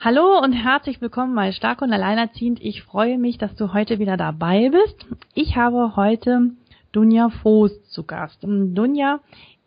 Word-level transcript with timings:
Hallo 0.00 0.38
und 0.38 0.52
herzlich 0.52 1.00
willkommen 1.00 1.34
bei 1.34 1.50
Stark 1.50 1.82
und 1.82 1.92
Alleinerziehend. 1.92 2.62
Ich 2.62 2.84
freue 2.84 3.18
mich, 3.18 3.36
dass 3.36 3.56
du 3.56 3.72
heute 3.72 3.98
wieder 3.98 4.16
dabei 4.16 4.70
bist. 4.70 5.06
Ich 5.34 5.56
habe 5.56 5.96
heute 5.96 6.52
Dunja 6.92 7.30
Voß 7.30 7.90
zu 7.90 8.04
Gast. 8.04 8.38
Dunja 8.44 9.18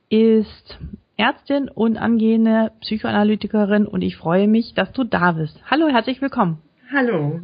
ist 0.08 0.80
Ärztin 1.18 1.68
und 1.68 1.98
angehende 1.98 2.72
Psychoanalytikerin 2.80 3.86
und 3.86 4.04
ich 4.04 4.16
freue 4.16 4.48
mich, 4.48 4.74
dass 4.74 4.94
du 4.94 5.04
da 5.04 5.34
bist. 5.34 5.62
Hallo, 5.70 5.90
herzlich 5.90 6.22
willkommen. 6.22 6.60
Hallo. 6.94 7.42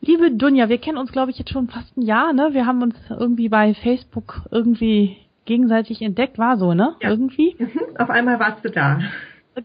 Liebe 0.00 0.30
Dunja, 0.30 0.70
wir 0.70 0.78
kennen 0.78 0.96
uns, 0.96 1.12
glaube 1.12 1.30
ich, 1.30 1.38
jetzt 1.38 1.50
schon 1.50 1.68
fast 1.68 1.94
ein 1.98 2.06
Jahr, 2.06 2.32
ne? 2.32 2.54
Wir 2.54 2.64
haben 2.64 2.80
uns 2.82 2.96
irgendwie 3.10 3.50
bei 3.50 3.74
Facebook 3.74 4.40
irgendwie 4.50 5.18
gegenseitig 5.44 6.00
entdeckt, 6.00 6.38
war 6.38 6.56
so, 6.56 6.72
ne? 6.72 6.96
Ja. 7.02 7.10
Irgendwie. 7.10 7.54
Mhm. 7.58 7.98
Auf 7.98 8.08
einmal 8.08 8.40
warst 8.40 8.64
du 8.64 8.70
da. 8.70 8.98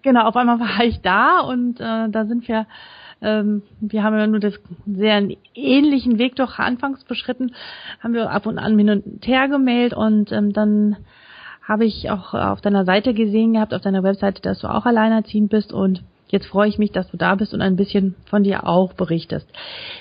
Genau, 0.01 0.25
auf 0.25 0.35
einmal 0.35 0.59
war 0.59 0.83
ich 0.83 1.01
da 1.01 1.41
und 1.41 1.79
äh, 1.79 2.09
da 2.09 2.25
sind 2.25 2.47
wir, 2.47 2.65
ähm, 3.21 3.63
wir 3.79 4.03
haben 4.03 4.17
ja 4.17 4.27
nur 4.27 4.39
das 4.39 4.59
sehr 4.85 5.27
ähnlichen 5.53 6.17
Weg 6.17 6.35
doch 6.35 6.59
anfangs 6.59 7.03
beschritten, 7.03 7.53
haben 8.01 8.13
wir 8.13 8.31
ab 8.31 8.45
und 8.45 8.57
an 8.57 8.77
hin 8.77 8.89
und 8.89 9.25
her 9.25 9.47
gemailt 9.47 9.93
und 9.93 10.31
ähm, 10.31 10.53
dann 10.53 10.97
habe 11.67 11.85
ich 11.85 12.09
auch 12.09 12.33
auf 12.33 12.61
deiner 12.61 12.85
Seite 12.85 13.13
gesehen 13.13 13.53
gehabt, 13.53 13.73
auf 13.73 13.81
deiner 13.81 14.03
Webseite, 14.03 14.41
dass 14.41 14.59
du 14.59 14.67
auch 14.67 14.85
alleinerziehend 14.85 15.49
bist 15.49 15.71
und 15.71 16.03
jetzt 16.27 16.47
freue 16.47 16.67
ich 16.67 16.79
mich, 16.79 16.91
dass 16.91 17.09
du 17.11 17.17
da 17.17 17.35
bist 17.35 17.53
und 17.53 17.61
ein 17.61 17.75
bisschen 17.75 18.15
von 18.29 18.43
dir 18.43 18.65
auch 18.67 18.93
berichtest. 18.93 19.47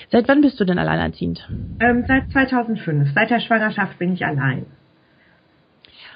Seit 0.09 0.27
wann 0.27 0.41
bist 0.41 0.59
du 0.59 0.65
denn 0.65 0.79
alleinerziehend? 0.79 1.47
Ähm, 1.79 2.05
seit 2.07 2.31
2005. 2.31 3.13
Seit 3.13 3.29
der 3.29 3.39
Schwangerschaft 3.39 3.99
bin 3.99 4.13
ich 4.13 4.25
allein. 4.25 4.65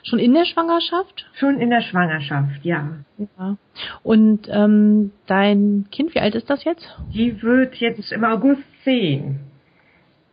Schon 0.08 0.20
in 0.20 0.34
der 0.34 0.46
Schwangerschaft? 0.46 1.26
Schon 1.34 1.60
in 1.60 1.72
der 1.72 1.82
Schwangerschaft, 1.82 2.64
ja. 2.64 3.00
Ja. 3.18 3.58
Und 4.04 4.48
ähm, 4.52 5.12
dein 5.26 5.88
Kind, 5.92 6.14
wie 6.14 6.20
alt 6.20 6.36
ist 6.36 6.50
das 6.50 6.64
jetzt? 6.64 6.88
Die 7.12 7.42
wird 7.42 7.76
jetzt 7.76 8.12
im 8.12 8.24
August 8.24 8.62
10. 8.84 9.40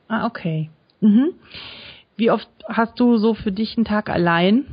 Ah, 0.09 0.27
okay. 0.27 0.69
Mhm. 1.01 1.31
Wie 2.17 2.31
oft 2.31 2.49
hast 2.69 3.01
du 3.01 3.17
so 3.17 3.33
für 3.33 3.51
dich 3.51 3.77
einen 3.79 3.87
Tag 3.87 4.11
allein? 4.11 4.67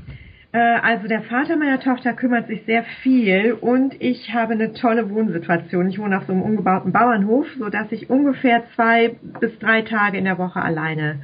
Äh, 0.52 0.60
also 0.60 1.08
der 1.08 1.22
Vater 1.22 1.56
meiner 1.56 1.80
Tochter 1.80 2.12
kümmert 2.12 2.48
sich 2.48 2.64
sehr 2.66 2.84
viel 3.02 3.54
und 3.54 4.02
ich 4.02 4.34
habe 4.34 4.52
eine 4.52 4.74
tolle 4.74 5.10
Wohnsituation. 5.10 5.88
Ich 5.88 5.98
wohne 5.98 6.18
auf 6.18 6.26
so 6.26 6.34
einem 6.34 6.42
umgebauten 6.42 6.92
Bauernhof, 6.92 7.48
sodass 7.58 7.90
ich 7.92 8.10
ungefähr 8.10 8.64
zwei 8.76 9.16
bis 9.40 9.58
drei 9.60 9.82
Tage 9.84 10.18
in 10.18 10.26
der 10.26 10.38
Woche 10.38 10.62
alleine 10.62 11.22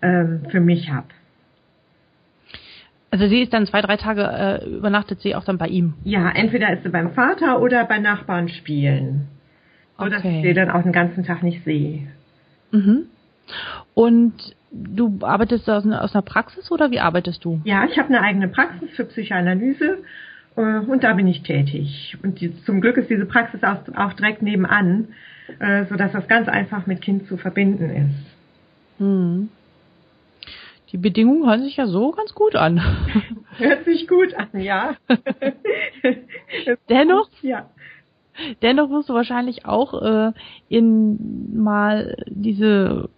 ähm, 0.00 0.46
für 0.50 0.60
mich 0.60 0.90
habe. 0.90 1.08
Also 3.10 3.26
sie 3.28 3.40
ist 3.42 3.52
dann 3.52 3.66
zwei, 3.66 3.80
drei 3.80 3.96
Tage, 3.96 4.22
äh, 4.22 4.68
übernachtet 4.68 5.20
sie 5.20 5.34
auch 5.34 5.44
dann 5.44 5.56
bei 5.58 5.68
ihm? 5.68 5.94
Ja, 6.04 6.28
entweder 6.30 6.72
ist 6.72 6.82
sie 6.82 6.90
beim 6.90 7.12
Vater 7.12 7.60
oder 7.60 7.84
bei 7.84 7.98
Nachbarn 7.98 8.48
spielen. 8.48 9.28
So 9.98 10.08
dass 10.08 10.18
Okay. 10.20 10.36
ich 10.42 10.42
sie 10.46 10.54
dann 10.54 10.70
auch 10.70 10.82
den 10.82 10.92
ganzen 10.92 11.24
Tag 11.24 11.42
nicht 11.42 11.64
sehe. 11.64 12.08
Mhm. 12.70 13.04
Und 13.94 14.34
du 14.70 15.18
arbeitest 15.22 15.68
aus, 15.70 15.84
einer- 15.86 16.04
aus 16.04 16.14
einer 16.14 16.22
Praxis 16.22 16.70
oder 16.70 16.90
wie 16.90 17.00
arbeitest 17.00 17.44
du? 17.44 17.60
Ja, 17.64 17.84
ich 17.90 17.98
habe 17.98 18.08
eine 18.08 18.20
eigene 18.20 18.48
Praxis 18.48 18.90
für 18.94 19.04
Psychoanalyse 19.04 19.98
äh, 20.56 20.60
und 20.80 21.02
da 21.02 21.14
bin 21.14 21.26
ich 21.26 21.42
tätig. 21.42 22.16
Und 22.22 22.40
die, 22.40 22.54
zum 22.64 22.80
Glück 22.82 22.98
ist 22.98 23.08
diese 23.08 23.24
Praxis 23.24 23.62
auch, 23.64 23.78
auch 23.96 24.12
direkt 24.12 24.42
nebenan, 24.42 25.08
äh, 25.58 25.86
sodass 25.86 26.12
das 26.12 26.28
ganz 26.28 26.46
einfach 26.46 26.86
mit 26.86 27.00
Kind 27.00 27.26
zu 27.26 27.38
verbinden 27.38 27.90
ist. 27.90 28.98
Hm. 28.98 29.48
Die 30.92 30.96
Bedingungen 30.98 31.46
hören 31.46 31.62
sich 31.62 31.76
ja 31.76 31.86
so 31.86 32.12
ganz 32.12 32.34
gut 32.34 32.56
an. 32.56 32.80
Hört 33.58 33.84
sich 33.84 34.08
gut 34.08 34.34
an, 34.34 34.60
ja. 34.60 34.96
Dennoch, 36.88 37.28
Ja. 37.42 37.68
dennoch 38.62 38.88
wirst 38.90 39.08
du 39.08 39.14
wahrscheinlich 39.14 39.66
auch 39.66 40.00
äh, 40.02 40.32
in 40.68 41.60
mal 41.60 42.16
diese 42.26 43.08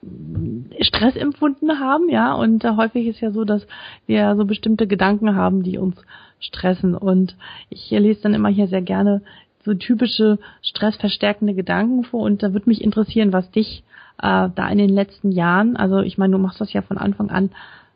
Stress 0.80 1.14
empfunden 1.16 1.78
haben, 1.78 2.08
ja. 2.08 2.34
Und 2.34 2.64
äh, 2.64 2.70
häufig 2.76 3.06
ist 3.06 3.20
ja 3.20 3.30
so, 3.30 3.44
dass 3.44 3.66
wir 4.06 4.34
so 4.36 4.44
bestimmte 4.44 4.86
Gedanken 4.86 5.36
haben, 5.36 5.62
die 5.62 5.78
uns 5.78 5.96
stressen. 6.40 6.94
Und 6.94 7.36
ich 7.68 7.90
lese 7.90 8.22
dann 8.22 8.34
immer 8.34 8.48
hier 8.48 8.66
sehr 8.66 8.82
gerne 8.82 9.22
so 9.64 9.74
typische 9.74 10.38
stressverstärkende 10.62 11.54
Gedanken 11.54 12.04
vor. 12.04 12.22
Und 12.22 12.42
da 12.42 12.52
würde 12.52 12.68
mich 12.68 12.82
interessieren, 12.82 13.32
was 13.32 13.50
dich 13.50 13.82
äh, 14.18 14.48
da 14.54 14.68
in 14.70 14.78
den 14.78 14.90
letzten 14.90 15.32
Jahren, 15.32 15.76
also 15.76 16.00
ich 16.00 16.18
meine, 16.18 16.32
du 16.32 16.38
machst 16.38 16.60
das 16.60 16.72
ja 16.72 16.82
von 16.82 16.98
Anfang 16.98 17.30
an 17.30 17.50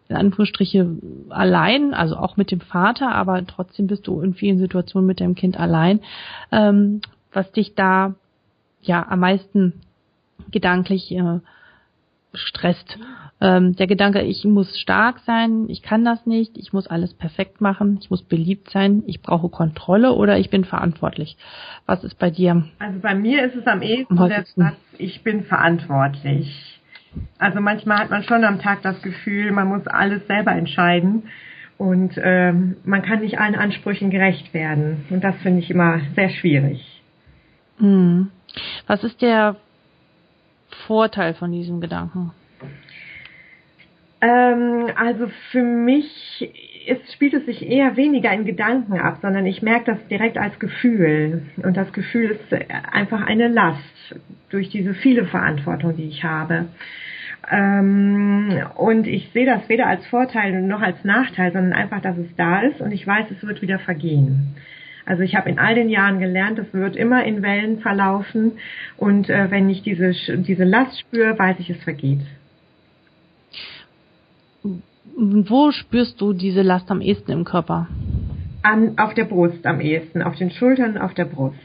in 0.08 0.16
Anführungsstriche 0.16 0.86
allein, 1.30 1.94
also 1.94 2.16
auch 2.16 2.36
mit 2.36 2.50
dem 2.50 2.60
Vater, 2.60 3.14
aber 3.14 3.46
trotzdem 3.46 3.86
bist 3.86 4.06
du 4.06 4.20
in 4.20 4.34
vielen 4.34 4.58
Situationen 4.58 5.06
mit 5.06 5.20
deinem 5.20 5.34
Kind 5.34 5.58
allein. 5.58 6.00
Ähm, 6.52 7.00
was 7.32 7.50
dich 7.52 7.74
da 7.74 8.14
ja 8.82 9.06
am 9.08 9.20
meisten 9.20 9.80
gedanklich 10.50 11.10
äh, 11.12 11.40
stresst. 12.34 12.98
Ähm, 13.40 13.74
der 13.76 13.86
Gedanke, 13.86 14.22
ich 14.22 14.44
muss 14.44 14.78
stark 14.78 15.18
sein, 15.20 15.66
ich 15.68 15.82
kann 15.82 16.04
das 16.04 16.24
nicht, 16.24 16.56
ich 16.56 16.72
muss 16.72 16.86
alles 16.86 17.14
perfekt 17.14 17.60
machen, 17.60 17.98
ich 18.00 18.10
muss 18.10 18.22
beliebt 18.22 18.70
sein, 18.70 19.02
ich 19.06 19.22
brauche 19.22 19.48
Kontrolle 19.48 20.12
oder 20.12 20.38
ich 20.38 20.50
bin 20.50 20.64
verantwortlich. 20.64 21.36
Was 21.86 22.04
ist 22.04 22.18
bei 22.18 22.30
dir? 22.30 22.64
Also 22.78 23.00
bei 23.00 23.14
mir 23.14 23.44
ist 23.44 23.56
es 23.56 23.66
am 23.66 23.82
ehesten 23.82 24.18
Am 24.18 24.28
der. 24.28 24.44
Satz, 24.44 24.76
ich 24.98 25.22
bin 25.22 25.44
verantwortlich. 25.44 26.80
Also 27.38 27.60
manchmal 27.60 27.98
hat 27.98 28.10
man 28.10 28.22
schon 28.22 28.44
am 28.44 28.60
Tag 28.60 28.82
das 28.82 29.00
Gefühl, 29.02 29.52
man 29.52 29.68
muss 29.68 29.86
alles 29.86 30.26
selber 30.26 30.52
entscheiden 30.52 31.24
und 31.76 32.12
ähm, 32.22 32.76
man 32.84 33.02
kann 33.02 33.20
nicht 33.20 33.38
allen 33.38 33.54
Ansprüchen 33.56 34.10
gerecht 34.10 34.54
werden. 34.54 35.04
Und 35.10 35.22
das 35.22 35.36
finde 35.42 35.60
ich 35.60 35.70
immer 35.70 36.00
sehr 36.14 36.30
schwierig. 36.30 37.02
Hm. 37.78 38.30
Was 38.86 39.02
ist 39.02 39.20
der 39.20 39.56
Vorteil 40.86 41.34
von 41.34 41.52
diesem 41.52 41.80
Gedanken? 41.80 42.32
Ähm, 44.20 44.86
also 44.96 45.28
für 45.50 45.62
mich 45.62 46.50
ist, 46.86 47.12
spielt 47.12 47.34
es 47.34 47.46
sich 47.46 47.68
eher 47.68 47.96
weniger 47.96 48.32
in 48.32 48.44
Gedanken 48.44 48.98
ab, 48.98 49.18
sondern 49.22 49.46
ich 49.46 49.62
merke 49.62 49.92
das 49.92 50.08
direkt 50.08 50.38
als 50.38 50.58
Gefühl. 50.58 51.42
Und 51.62 51.76
das 51.76 51.92
Gefühl 51.92 52.30
ist 52.30 52.52
einfach 52.92 53.26
eine 53.26 53.48
Last 53.48 53.80
durch 54.50 54.68
diese 54.68 54.94
viele 54.94 55.26
Verantwortung, 55.26 55.96
die 55.96 56.08
ich 56.08 56.24
habe. 56.24 56.66
Ähm, 57.50 58.62
und 58.76 59.06
ich 59.06 59.30
sehe 59.32 59.46
das 59.46 59.68
weder 59.68 59.86
als 59.86 60.06
Vorteil 60.06 60.62
noch 60.62 60.80
als 60.80 61.04
Nachteil, 61.04 61.52
sondern 61.52 61.72
einfach, 61.72 62.00
dass 62.00 62.16
es 62.16 62.34
da 62.36 62.60
ist 62.60 62.80
und 62.80 62.92
ich 62.92 63.06
weiß, 63.06 63.26
es 63.30 63.46
wird 63.46 63.60
wieder 63.60 63.78
vergehen. 63.78 64.54
Also 65.06 65.22
ich 65.22 65.34
habe 65.34 65.50
in 65.50 65.58
all 65.58 65.74
den 65.74 65.88
Jahren 65.88 66.18
gelernt, 66.18 66.58
es 66.58 66.72
wird 66.72 66.96
immer 66.96 67.24
in 67.24 67.42
Wellen 67.42 67.80
verlaufen 67.80 68.52
und 68.96 69.28
äh, 69.28 69.50
wenn 69.50 69.68
ich 69.68 69.82
diese, 69.82 70.12
diese 70.38 70.64
Last 70.64 70.98
spüre, 70.98 71.38
weiß 71.38 71.56
ich, 71.58 71.70
es 71.70 71.82
vergeht. 71.82 72.20
Wo 75.16 75.70
spürst 75.70 76.20
du 76.20 76.32
diese 76.32 76.62
Last 76.62 76.90
am 76.90 77.00
ehesten 77.00 77.32
im 77.32 77.44
Körper? 77.44 77.88
An, 78.62 78.98
auf 78.98 79.12
der 79.14 79.24
Brust 79.24 79.66
am 79.66 79.80
ehesten, 79.80 80.22
auf 80.22 80.36
den 80.36 80.50
Schultern, 80.50 80.96
auf 80.96 81.12
der 81.12 81.26
Brust. 81.26 81.58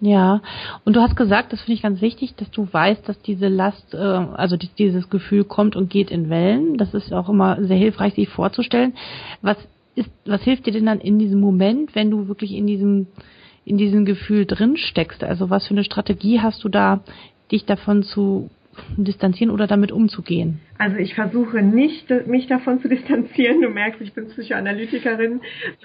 Ja, 0.00 0.42
und 0.84 0.96
du 0.96 1.00
hast 1.00 1.16
gesagt, 1.16 1.52
das 1.52 1.60
finde 1.60 1.74
ich 1.74 1.82
ganz 1.82 2.00
wichtig, 2.00 2.34
dass 2.34 2.50
du 2.50 2.68
weißt, 2.70 3.08
dass 3.08 3.18
diese 3.22 3.48
Last, 3.48 3.94
äh, 3.94 3.96
also 3.96 4.56
die, 4.56 4.68
dieses 4.76 5.08
Gefühl 5.08 5.44
kommt 5.44 5.76
und 5.76 5.88
geht 5.88 6.10
in 6.10 6.28
Wellen. 6.28 6.76
Das 6.76 6.92
ist 6.92 7.12
auch 7.12 7.28
immer 7.28 7.62
sehr 7.64 7.76
hilfreich, 7.76 8.14
sich 8.14 8.28
vorzustellen. 8.28 8.94
Was 9.40 9.56
ist, 9.94 10.10
was 10.24 10.42
hilft 10.42 10.66
dir 10.66 10.72
denn 10.72 10.86
dann 10.86 11.00
in 11.00 11.18
diesem 11.18 11.40
Moment, 11.40 11.94
wenn 11.94 12.10
du 12.10 12.28
wirklich 12.28 12.52
in 12.52 12.66
diesem, 12.66 13.06
in 13.64 13.78
diesem 13.78 14.04
Gefühl 14.04 14.46
drin 14.46 14.76
steckst? 14.76 15.22
Also 15.24 15.50
was 15.50 15.66
für 15.66 15.74
eine 15.74 15.84
Strategie 15.84 16.40
hast 16.40 16.62
du 16.64 16.68
da, 16.68 17.02
dich 17.50 17.64
davon 17.64 18.02
zu 18.02 18.50
distanzieren 18.96 19.52
oder 19.52 19.66
damit 19.66 19.92
umzugehen? 19.92 20.60
Also 20.78 20.96
ich 20.96 21.14
versuche 21.14 21.62
nicht, 21.62 22.10
mich 22.26 22.46
davon 22.46 22.80
zu 22.80 22.88
distanzieren. 22.94 23.60
Du 23.60 23.68
merkst, 23.68 24.00
ich 24.00 24.12
bin 24.12 24.28
Psychoanalytikerin. 24.28 25.40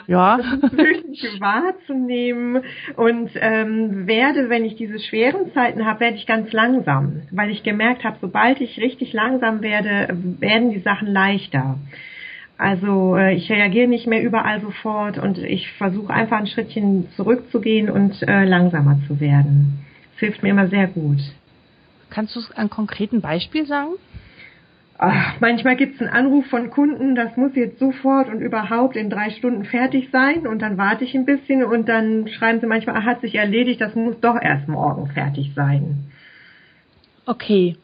Ja. 0.07 0.39
Wirklich 0.71 1.39
wahrzunehmen 1.39 2.63
und 2.95 3.29
ähm, 3.35 4.07
werde, 4.07 4.49
wenn 4.49 4.65
ich 4.65 4.75
diese 4.75 4.99
schweren 4.99 5.53
Zeiten 5.53 5.85
habe, 5.85 6.01
werde 6.01 6.17
ich 6.17 6.25
ganz 6.25 6.51
langsam, 6.51 7.21
weil 7.31 7.51
ich 7.51 7.63
gemerkt 7.63 8.03
habe, 8.03 8.17
sobald 8.21 8.59
ich 8.61 8.79
richtig 8.79 9.13
langsam 9.13 9.61
werde, 9.61 10.15
werden 10.39 10.71
die 10.71 10.79
Sachen 10.79 11.07
leichter. 11.07 11.77
Also 12.59 13.15
äh, 13.15 13.35
ich 13.35 13.49
reagiere 13.49 13.87
nicht 13.87 14.05
mehr 14.05 14.21
überall 14.21 14.59
sofort 14.59 15.17
und 15.17 15.37
ich 15.37 15.71
versuche 15.77 16.13
einfach 16.13 16.39
ein 16.39 16.47
Schrittchen 16.47 17.07
zurückzugehen 17.15 17.89
und 17.89 18.21
äh, 18.21 18.43
langsamer 18.43 18.99
zu 19.07 19.21
werden. 19.21 19.85
Das 20.11 20.19
hilft 20.19 20.43
mir 20.43 20.49
immer 20.49 20.67
sehr 20.67 20.87
gut. 20.87 21.19
Kannst 22.09 22.35
du 22.35 22.41
ein 22.57 22.69
konkreten 22.69 23.21
Beispiel 23.21 23.65
sagen? 23.65 23.91
Ach, 24.97 25.39
manchmal 25.39 25.77
gibt 25.77 25.95
es 25.95 26.01
einen 26.01 26.09
Anruf 26.09 26.47
von 26.47 26.69
Kunden, 26.69 27.15
das 27.15 27.37
muss 27.37 27.55
jetzt 27.55 27.79
sofort 27.79 28.27
und 28.27 28.41
überhaupt 28.41 28.97
in 28.97 29.09
drei 29.09 29.29
Stunden 29.29 29.63
fertig 29.63 30.09
sein 30.11 30.45
und 30.45 30.61
dann 30.61 30.77
warte 30.77 31.05
ich 31.05 31.15
ein 31.15 31.25
bisschen 31.25 31.63
und 31.63 31.87
dann 31.87 32.27
schreiben 32.27 32.59
sie 32.59 32.67
manchmal, 32.67 32.97
ach, 32.97 33.05
hat 33.05 33.21
sich 33.21 33.35
erledigt, 33.35 33.79
das 33.79 33.95
muss 33.95 34.19
doch 34.19 34.35
erst 34.35 34.67
morgen 34.67 35.07
fertig 35.07 35.53
sein. 35.55 36.11
Okay. 37.25 37.77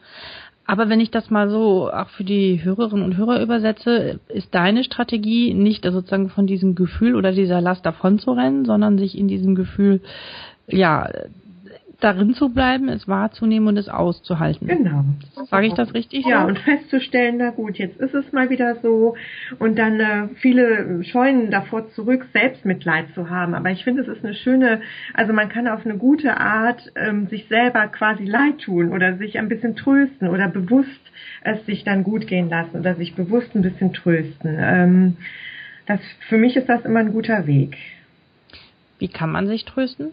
Aber 0.66 0.88
wenn 0.88 1.00
ich 1.00 1.10
das 1.10 1.30
mal 1.30 1.48
so 1.48 1.90
auch 1.92 2.08
für 2.08 2.24
die 2.24 2.62
Hörerinnen 2.64 3.04
und 3.04 3.16
Hörer 3.16 3.40
übersetze, 3.40 4.18
ist 4.28 4.54
deine 4.54 4.82
Strategie 4.82 5.54
nicht 5.54 5.84
sozusagen 5.84 6.28
von 6.28 6.46
diesem 6.46 6.74
Gefühl 6.74 7.14
oder 7.14 7.32
dieser 7.32 7.60
Last 7.60 7.86
davon 7.86 8.18
zu 8.18 8.32
rennen, 8.32 8.64
sondern 8.64 8.98
sich 8.98 9.16
in 9.16 9.28
diesem 9.28 9.54
Gefühl 9.54 10.00
ja 10.66 11.08
darin 12.00 12.34
zu 12.34 12.50
bleiben, 12.50 12.88
es 12.88 13.08
wahrzunehmen 13.08 13.68
und 13.68 13.76
es 13.76 13.88
auszuhalten. 13.88 14.66
Genau. 14.66 15.04
Sage 15.50 15.66
ich 15.66 15.74
das 15.74 15.94
richtig? 15.94 16.26
Ja, 16.26 16.42
so? 16.42 16.48
und 16.48 16.58
festzustellen, 16.58 17.36
na 17.38 17.50
gut, 17.50 17.78
jetzt 17.78 17.98
ist 17.98 18.14
es 18.14 18.32
mal 18.32 18.50
wieder 18.50 18.76
so. 18.82 19.16
Und 19.58 19.78
dann 19.78 20.00
äh, 20.00 20.28
viele 20.36 21.02
scheuen 21.04 21.50
davor 21.50 21.88
zurück, 21.90 22.26
Selbstmitleid 22.32 23.06
zu 23.14 23.30
haben. 23.30 23.54
Aber 23.54 23.70
ich 23.70 23.84
finde, 23.84 24.02
es 24.02 24.08
ist 24.08 24.24
eine 24.24 24.34
schöne, 24.34 24.80
also 25.14 25.32
man 25.32 25.48
kann 25.48 25.68
auf 25.68 25.86
eine 25.86 25.96
gute 25.96 26.38
Art 26.38 26.92
ähm, 26.96 27.28
sich 27.28 27.48
selber 27.48 27.86
quasi 27.88 28.24
leid 28.24 28.58
tun 28.58 28.92
oder 28.92 29.16
sich 29.16 29.38
ein 29.38 29.48
bisschen 29.48 29.76
trösten 29.76 30.28
oder 30.28 30.48
bewusst 30.48 30.90
es 31.42 31.64
sich 31.64 31.84
dann 31.84 32.02
gut 32.02 32.26
gehen 32.26 32.50
lassen 32.50 32.80
oder 32.80 32.94
sich 32.96 33.14
bewusst 33.14 33.54
ein 33.54 33.62
bisschen 33.62 33.92
trösten. 33.92 34.56
Ähm, 34.58 35.16
das, 35.86 36.00
für 36.28 36.36
mich 36.36 36.56
ist 36.56 36.68
das 36.68 36.84
immer 36.84 37.00
ein 37.00 37.12
guter 37.12 37.46
Weg. 37.46 37.76
Wie 38.98 39.08
kann 39.08 39.30
man 39.30 39.46
sich 39.46 39.64
trösten? 39.64 40.08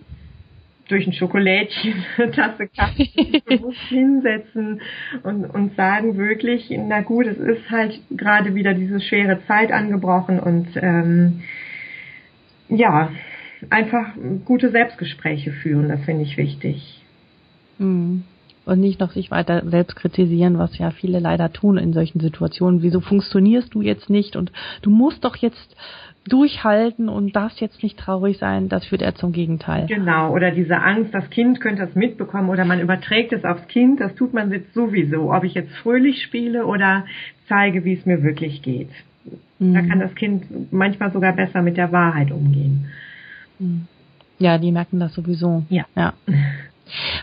Durch 0.88 1.08
ein 1.08 1.14
Schokolädchen, 1.14 1.94
eine 2.18 2.32
Tasse 2.32 2.68
Kaffee 2.68 3.42
hinsetzen 3.90 4.82
und, 5.24 5.46
und 5.46 5.76
sagen 5.76 6.18
wirklich, 6.18 6.70
na 6.76 7.02
gut, 7.02 7.26
es 7.28 7.38
ist 7.38 7.70
halt 7.70 8.00
gerade 8.12 8.56
wieder 8.56 8.74
diese 8.74 9.00
schwere 9.02 9.40
Zeit 9.48 9.72
angebrochen 9.72 10.40
und 10.40 10.68
ähm, 10.76 11.42
ja, 12.70 13.10
einfach 13.70 14.14
gute 14.46 14.70
Selbstgespräche 14.72 15.52
führen, 15.52 15.90
das 15.90 16.02
finde 16.04 16.24
ich 16.24 16.38
wichtig. 16.38 17.02
Mhm. 17.78 18.24
Und 18.66 18.80
nicht 18.80 19.02
noch 19.02 19.12
sich 19.12 19.30
weiter 19.30 19.62
selbst 19.70 19.98
kritisieren, 19.98 20.58
was 20.58 20.78
ja 20.78 20.92
viele 20.92 21.20
leider 21.20 21.52
tun 21.52 21.78
in 21.78 21.92
solchen 21.92 22.22
Situationen. 22.22 22.82
Wieso 22.82 23.02
funktionierst 23.02 23.74
du 23.74 23.82
jetzt 23.82 24.10
nicht? 24.10 24.38
Und 24.38 24.54
du 24.82 24.90
musst 24.90 25.26
doch 25.26 25.36
jetzt 25.36 25.76
durchhalten 26.28 27.10
und 27.10 27.36
darfst 27.36 27.60
jetzt 27.60 27.84
nicht 27.84 28.00
traurig 28.00 28.38
sein, 28.38 28.70
das 28.70 28.86
führt 28.86 29.02
er 29.02 29.16
zum 29.16 29.34
Gegenteil. 29.34 29.88
Genau, 29.88 30.32
oder 30.32 30.52
diese 30.52 30.82
Angst, 30.82 31.14
das 31.14 31.30
Kind 31.30 31.60
könnte 31.60 31.86
das 31.86 31.96
mitbekommen 31.96 32.50
oder 32.50 32.64
man 32.64 32.80
überträgt 32.80 33.34
es 33.34 33.44
aufs 33.44 33.68
Kind, 33.68 34.00
das 34.00 34.16
tut 34.16 34.34
man 34.34 34.52
jetzt 34.52 34.74
sowieso, 34.74 35.34
ob 35.34 35.44
ich 35.44 35.54
jetzt 35.54 35.74
fröhlich 35.78 36.24
spiele 36.24 36.66
oder 36.66 37.06
zeige, 37.48 37.84
wie 37.84 37.94
es 37.94 38.06
mir 38.06 38.24
wirklich 38.24 38.62
geht. 38.62 38.90
Mhm. 39.60 39.74
Da 39.74 39.82
kann 39.82 40.00
das 40.00 40.16
Kind 40.16 40.72
manchmal 40.72 41.12
sogar 41.12 41.34
besser 41.34 41.62
mit 41.62 41.76
der 41.76 41.92
Wahrheit 41.92 42.32
umgehen. 42.32 42.86
Mhm. 43.60 43.88
Ja, 44.40 44.58
die 44.58 44.72
merken 44.72 45.00
das 45.00 45.14
sowieso. 45.14 45.64
Ja. 45.70 45.86
ja. 45.96 46.14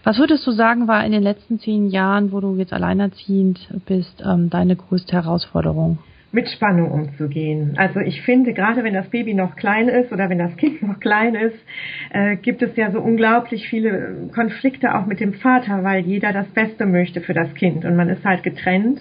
Was 0.04 0.18
würdest 0.18 0.46
du 0.46 0.52
sagen, 0.52 0.88
war 0.88 1.04
in 1.04 1.12
den 1.12 1.22
letzten 1.22 1.58
zehn 1.58 1.90
Jahren, 1.90 2.32
wo 2.32 2.40
du 2.40 2.56
jetzt 2.56 2.72
alleinerziehend 2.72 3.68
bist, 3.86 4.22
ähm, 4.24 4.50
deine 4.50 4.76
größte 4.76 5.12
Herausforderung? 5.12 5.98
Mit 6.32 6.48
Spannung 6.48 6.90
umzugehen. 6.92 7.74
Also 7.76 8.00
ich 8.00 8.22
finde, 8.22 8.52
gerade 8.52 8.84
wenn 8.84 8.94
das 8.94 9.08
Baby 9.08 9.34
noch 9.34 9.56
klein 9.56 9.88
ist 9.88 10.12
oder 10.12 10.28
wenn 10.28 10.38
das 10.38 10.56
Kind 10.56 10.82
noch 10.86 11.00
klein 11.00 11.34
ist, 11.34 11.58
äh, 12.10 12.36
gibt 12.36 12.62
es 12.62 12.76
ja 12.76 12.90
so 12.90 13.00
unglaublich 13.00 13.68
viele 13.68 14.28
Konflikte 14.34 14.94
auch 14.94 15.06
mit 15.06 15.20
dem 15.20 15.34
Vater, 15.34 15.82
weil 15.82 16.00
jeder 16.04 16.32
das 16.32 16.46
Beste 16.48 16.86
möchte 16.86 17.20
für 17.20 17.34
das 17.34 17.52
Kind 17.54 17.84
und 17.84 17.96
man 17.96 18.08
ist 18.08 18.24
halt 18.24 18.42
getrennt 18.42 19.00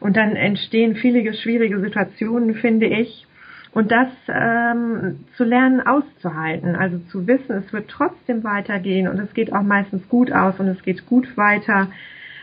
und 0.00 0.16
dann 0.16 0.36
entstehen 0.36 0.94
viele 0.96 1.34
schwierige 1.34 1.80
Situationen, 1.80 2.54
finde 2.54 2.86
ich. 2.86 3.26
Und 3.72 3.92
das 3.92 4.08
ähm, 4.26 5.20
zu 5.36 5.44
lernen 5.44 5.80
auszuhalten, 5.80 6.74
also 6.74 6.98
zu 7.10 7.28
wissen, 7.28 7.52
es 7.52 7.72
wird 7.72 7.88
trotzdem 7.88 8.42
weitergehen 8.42 9.06
und 9.06 9.20
es 9.20 9.32
geht 9.32 9.52
auch 9.52 9.62
meistens 9.62 10.08
gut 10.08 10.32
aus 10.32 10.58
und 10.58 10.66
es 10.66 10.82
geht 10.82 11.06
gut 11.06 11.36
weiter 11.36 11.88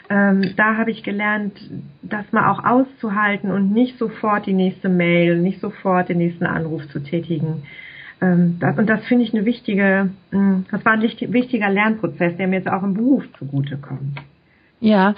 ähm, 0.10 0.54
da 0.56 0.78
habe 0.78 0.92
ich 0.92 1.04
gelernt, 1.04 1.60
das 2.02 2.32
mal 2.32 2.50
auch 2.50 2.64
auszuhalten 2.64 3.52
und 3.52 3.74
nicht 3.74 3.98
sofort 3.98 4.46
die 4.46 4.54
nächste 4.54 4.90
Mail, 4.90 5.40
nicht 5.40 5.60
sofort 5.60 6.10
den 6.10 6.20
nächsten 6.20 6.46
Anruf 6.46 6.88
zu 6.90 7.00
tätigen. 7.00 7.64
Ähm, 8.22 8.58
das, 8.60 8.78
und 8.78 8.88
das 8.88 9.06
finde 9.06 9.26
ich 9.26 9.34
eine 9.34 9.46
wichtige, 9.46 10.10
mh, 10.32 10.40
hm, 10.40 10.66
das 10.72 10.86
war 10.86 10.94
ein 10.94 11.02
wichtiger 11.02 11.70
Lernprozess, 11.70 12.38
der 12.38 12.48
mir 12.48 12.58
jetzt 12.58 12.70
auch 12.70 12.84
im 12.84 12.94
Beruf 12.94 13.24
zugute 13.38 13.78
kommt. 13.78 14.22
Ja, 14.80 15.16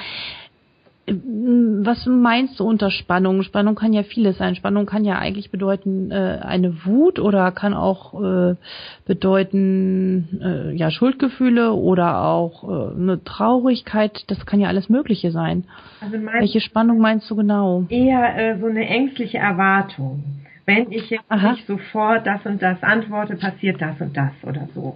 was 1.11 2.05
meinst 2.05 2.59
du 2.59 2.65
unter 2.65 2.91
Spannung? 2.91 3.43
Spannung 3.43 3.75
kann 3.75 3.93
ja 3.93 4.03
vieles 4.03 4.37
sein. 4.37 4.55
Spannung 4.55 4.85
kann 4.85 5.05
ja 5.05 5.17
eigentlich 5.17 5.51
bedeuten 5.51 6.11
äh, 6.11 6.39
eine 6.41 6.85
Wut 6.85 7.19
oder 7.19 7.51
kann 7.51 7.73
auch 7.73 8.21
äh, 8.21 8.55
bedeuten 9.05 10.39
äh, 10.41 10.75
ja 10.75 10.91
Schuldgefühle 10.91 11.73
oder 11.73 12.23
auch 12.23 12.63
äh, 12.63 12.95
eine 12.95 13.23
Traurigkeit. 13.23 14.23
Das 14.27 14.45
kann 14.45 14.59
ja 14.59 14.67
alles 14.67 14.89
Mögliche 14.89 15.31
sein. 15.31 15.65
Also 16.01 16.17
Welche 16.17 16.61
Spannung 16.61 16.99
meinst 16.99 17.29
du 17.29 17.35
genau? 17.35 17.85
Eher 17.89 18.37
äh, 18.37 18.59
so 18.59 18.67
eine 18.67 18.87
ängstliche 18.87 19.37
Erwartung. 19.37 20.23
Wenn 20.65 20.91
ich 20.91 21.09
jetzt 21.09 21.23
Aha. 21.29 21.53
nicht 21.53 21.65
sofort 21.65 22.27
das 22.27 22.45
und 22.45 22.61
das 22.61 22.83
antworte, 22.83 23.35
passiert 23.35 23.81
das 23.81 23.99
und 23.99 24.15
das 24.15 24.31
oder 24.43 24.67
so. 24.75 24.95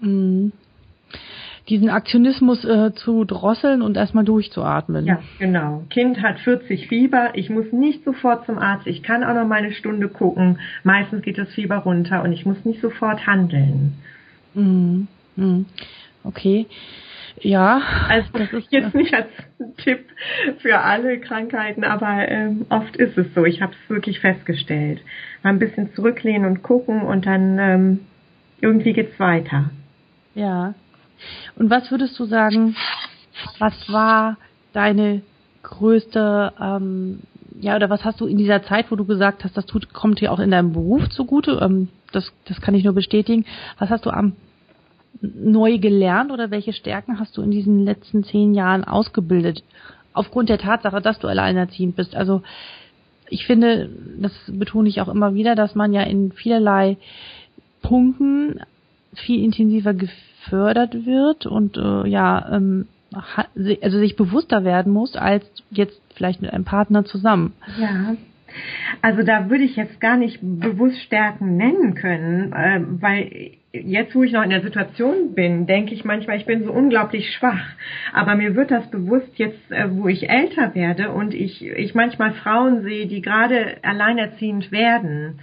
Mhm 0.00 0.52
diesen 1.68 1.90
Aktionismus 1.90 2.64
äh, 2.64 2.92
zu 2.94 3.24
drosseln 3.24 3.82
und 3.82 3.96
erstmal 3.96 4.24
durchzuatmen. 4.24 5.06
Ja, 5.06 5.20
genau. 5.38 5.84
Kind 5.90 6.22
hat 6.22 6.38
40 6.40 6.86
Fieber, 6.88 7.30
ich 7.34 7.50
muss 7.50 7.72
nicht 7.72 8.04
sofort 8.04 8.46
zum 8.46 8.58
Arzt, 8.58 8.86
ich 8.86 9.02
kann 9.02 9.24
auch 9.24 9.34
noch 9.34 9.46
mal 9.46 9.56
eine 9.56 9.72
Stunde 9.72 10.08
gucken. 10.08 10.60
Meistens 10.84 11.22
geht 11.22 11.38
das 11.38 11.48
Fieber 11.50 11.78
runter 11.78 12.22
und 12.22 12.32
ich 12.32 12.46
muss 12.46 12.64
nicht 12.64 12.80
sofort 12.80 13.26
handeln. 13.26 13.94
Mhm. 14.54 15.08
Mhm. 15.34 15.66
Okay. 16.22 16.66
Ja, 17.40 17.82
also 18.08 18.28
das 18.32 18.52
ist 18.52 18.72
jetzt 18.72 18.94
nicht 18.94 19.12
als 19.12 19.28
Tipp 19.76 20.06
für 20.58 20.78
alle 20.78 21.20
Krankheiten, 21.20 21.84
aber 21.84 22.28
ähm, 22.28 22.64
oft 22.70 22.96
ist 22.96 23.18
es 23.18 23.26
so. 23.34 23.44
Ich 23.44 23.60
habe 23.60 23.72
es 23.72 23.90
wirklich 23.90 24.20
festgestellt. 24.20 25.00
Mal 25.42 25.50
ein 25.50 25.58
bisschen 25.58 25.92
zurücklehnen 25.94 26.46
und 26.46 26.62
gucken 26.62 27.02
und 27.02 27.26
dann 27.26 27.58
ähm, 27.58 28.00
irgendwie 28.60 28.94
geht's 28.94 29.20
weiter. 29.20 29.70
Ja, 30.34 30.74
und 31.56 31.70
was 31.70 31.90
würdest 31.90 32.18
du 32.18 32.26
sagen, 32.26 32.76
was 33.58 33.74
war 33.90 34.36
deine 34.72 35.22
größte, 35.62 36.52
ähm, 36.60 37.20
ja, 37.60 37.76
oder 37.76 37.90
was 37.90 38.04
hast 38.04 38.20
du 38.20 38.26
in 38.26 38.38
dieser 38.38 38.62
Zeit, 38.62 38.90
wo 38.90 38.96
du 38.96 39.04
gesagt 39.04 39.44
hast, 39.44 39.56
das 39.56 39.66
tut, 39.66 39.92
kommt 39.92 40.20
dir 40.20 40.32
auch 40.32 40.38
in 40.38 40.50
deinem 40.50 40.72
Beruf 40.72 41.08
zugute, 41.08 41.58
ähm, 41.62 41.88
das, 42.12 42.32
das 42.44 42.60
kann 42.60 42.74
ich 42.74 42.84
nur 42.84 42.94
bestätigen, 42.94 43.44
was 43.78 43.90
hast 43.90 44.06
du 44.06 44.10
am 44.10 44.36
neu 45.20 45.78
gelernt 45.78 46.30
oder 46.30 46.50
welche 46.50 46.72
Stärken 46.72 47.18
hast 47.18 47.36
du 47.36 47.42
in 47.42 47.50
diesen 47.50 47.84
letzten 47.84 48.24
zehn 48.24 48.54
Jahren 48.54 48.84
ausgebildet? 48.84 49.64
Aufgrund 50.12 50.48
der 50.48 50.58
Tatsache, 50.58 51.00
dass 51.00 51.18
du 51.18 51.28
alleinerziehend 51.28 51.96
bist. 51.96 52.14
Also 52.14 52.42
ich 53.28 53.46
finde, 53.46 53.90
das 54.18 54.32
betone 54.46 54.88
ich 54.88 55.00
auch 55.00 55.08
immer 55.08 55.34
wieder, 55.34 55.54
dass 55.54 55.74
man 55.74 55.92
ja 55.92 56.02
in 56.02 56.32
vielerlei 56.32 56.96
Punkten 57.82 58.60
viel 59.14 59.42
intensiver 59.42 59.94
gefördert 60.46 61.06
wird 61.06 61.46
und 61.46 61.76
äh, 61.76 62.08
ja, 62.08 62.48
ähm, 62.52 62.86
also 63.80 63.98
sich 63.98 64.16
bewusster 64.16 64.64
werden 64.64 64.92
muss 64.92 65.16
als 65.16 65.44
jetzt 65.70 66.00
vielleicht 66.14 66.42
mit 66.42 66.52
einem 66.52 66.64
Partner 66.64 67.04
zusammen. 67.04 67.54
Ja. 67.78 68.16
Also 69.02 69.22
da 69.22 69.50
würde 69.50 69.64
ich 69.64 69.76
jetzt 69.76 70.00
gar 70.00 70.16
nicht 70.16 70.38
bewusst 70.40 71.00
Stärken 71.02 71.56
nennen 71.56 71.94
können, 71.94 72.52
äh, 72.52 72.80
weil 73.02 73.50
jetzt, 73.72 74.14
wo 74.14 74.22
ich 74.22 74.32
noch 74.32 74.42
in 74.42 74.50
der 74.50 74.62
Situation 74.62 75.34
bin, 75.34 75.66
denke 75.66 75.92
ich 75.94 76.04
manchmal, 76.04 76.38
ich 76.38 76.46
bin 76.46 76.64
so 76.64 76.72
unglaublich 76.72 77.34
schwach. 77.34 77.66
Aber 78.14 78.34
mir 78.34 78.54
wird 78.54 78.70
das 78.70 78.90
bewusst 78.90 79.36
jetzt, 79.36 79.70
äh, 79.70 79.88
wo 79.90 80.08
ich 80.08 80.30
älter 80.30 80.74
werde 80.74 81.10
und 81.10 81.34
ich, 81.34 81.66
ich 81.66 81.94
manchmal 81.94 82.32
Frauen 82.32 82.82
sehe, 82.82 83.06
die 83.06 83.20
gerade 83.20 83.76
alleinerziehend 83.82 84.72
werden 84.72 85.38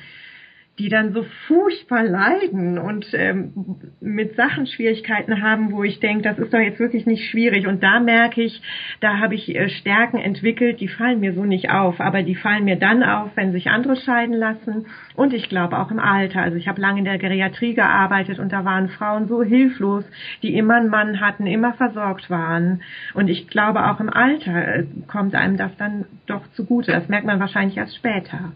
die 0.80 0.89
dann 0.89 1.13
so 1.13 1.24
furchtbar 1.48 2.03
leiden 2.03 2.80
und 2.80 3.06
ähm, 3.13 3.53
mit 4.01 4.36
Sachen 4.36 4.65
Schwierigkeiten 4.65 5.44
haben, 5.44 5.72
wo 5.72 5.84
ich 5.84 6.00
denke, 6.00 6.24
das 6.24 6.39
ist 6.39 6.51
doch 6.51 6.60
jetzt 6.60 6.80
wirklich 6.80 7.06
nicht 7.06 7.30
schwierig. 7.30 7.68
Und 7.68 7.84
da 7.84 8.00
merke 8.00 8.42
ich, 8.42 8.60
da 9.00 9.20
habe 9.20 9.36
ich 9.36 9.56
äh, 9.56 9.70
Stärken 9.70 10.18
entwickelt, 10.18 10.80
die 10.80 10.88
fallen 10.88 11.20
mir 11.20 11.34
so 11.34 11.46
nicht 11.46 11.70
auf, 11.70 12.00
aber 12.00 12.24
die 12.24 12.34
fallen 12.34 12.65
mir 12.65 12.77
dann 12.77 13.03
auf, 13.03 13.30
wenn 13.36 13.51
sich 13.51 13.70
andere 13.70 13.96
scheiden 13.98 14.34
lassen. 14.34 14.88
Und 15.15 15.34
ich 15.34 15.48
glaube 15.48 15.77
auch 15.77 15.92
im 15.92 16.00
Alter. 16.00 16.42
Also 16.42 16.58
ich 16.58 16.68
habe 16.68 16.82
lange 16.82 17.00
in 17.00 17.06
der 17.06 17.20
Geriatrie 17.20 17.75
gearbeitet 17.75 18.39
und 18.39 18.51
da 18.51 18.65
waren 18.65 18.89
Frauen 18.89 19.27
so 19.27 19.44
hilflos, 19.44 20.06
die 20.42 20.56
immer 20.56 20.77
einen 20.77 20.89
Mann 20.89 21.20
hatten, 21.22 21.46
immer 21.46 21.74
versorgt 21.74 22.32
waren. 22.32 22.82
Und 23.13 23.27
ich 23.27 23.48
glaube 23.48 23.86
auch 23.86 24.00
im 24.00 24.10
Alter 24.10 24.80
äh, 24.80 24.86
kommt 25.06 25.36
einem 25.36 25.56
das 25.56 25.77
dann 25.77 26.06
doch 26.25 26.42
zugute. 26.53 26.92
Das 26.92 27.10
merkt 27.10 27.27
man 27.27 27.39
wahrscheinlich 27.39 27.77
erst 27.77 27.96
später. 27.96 28.53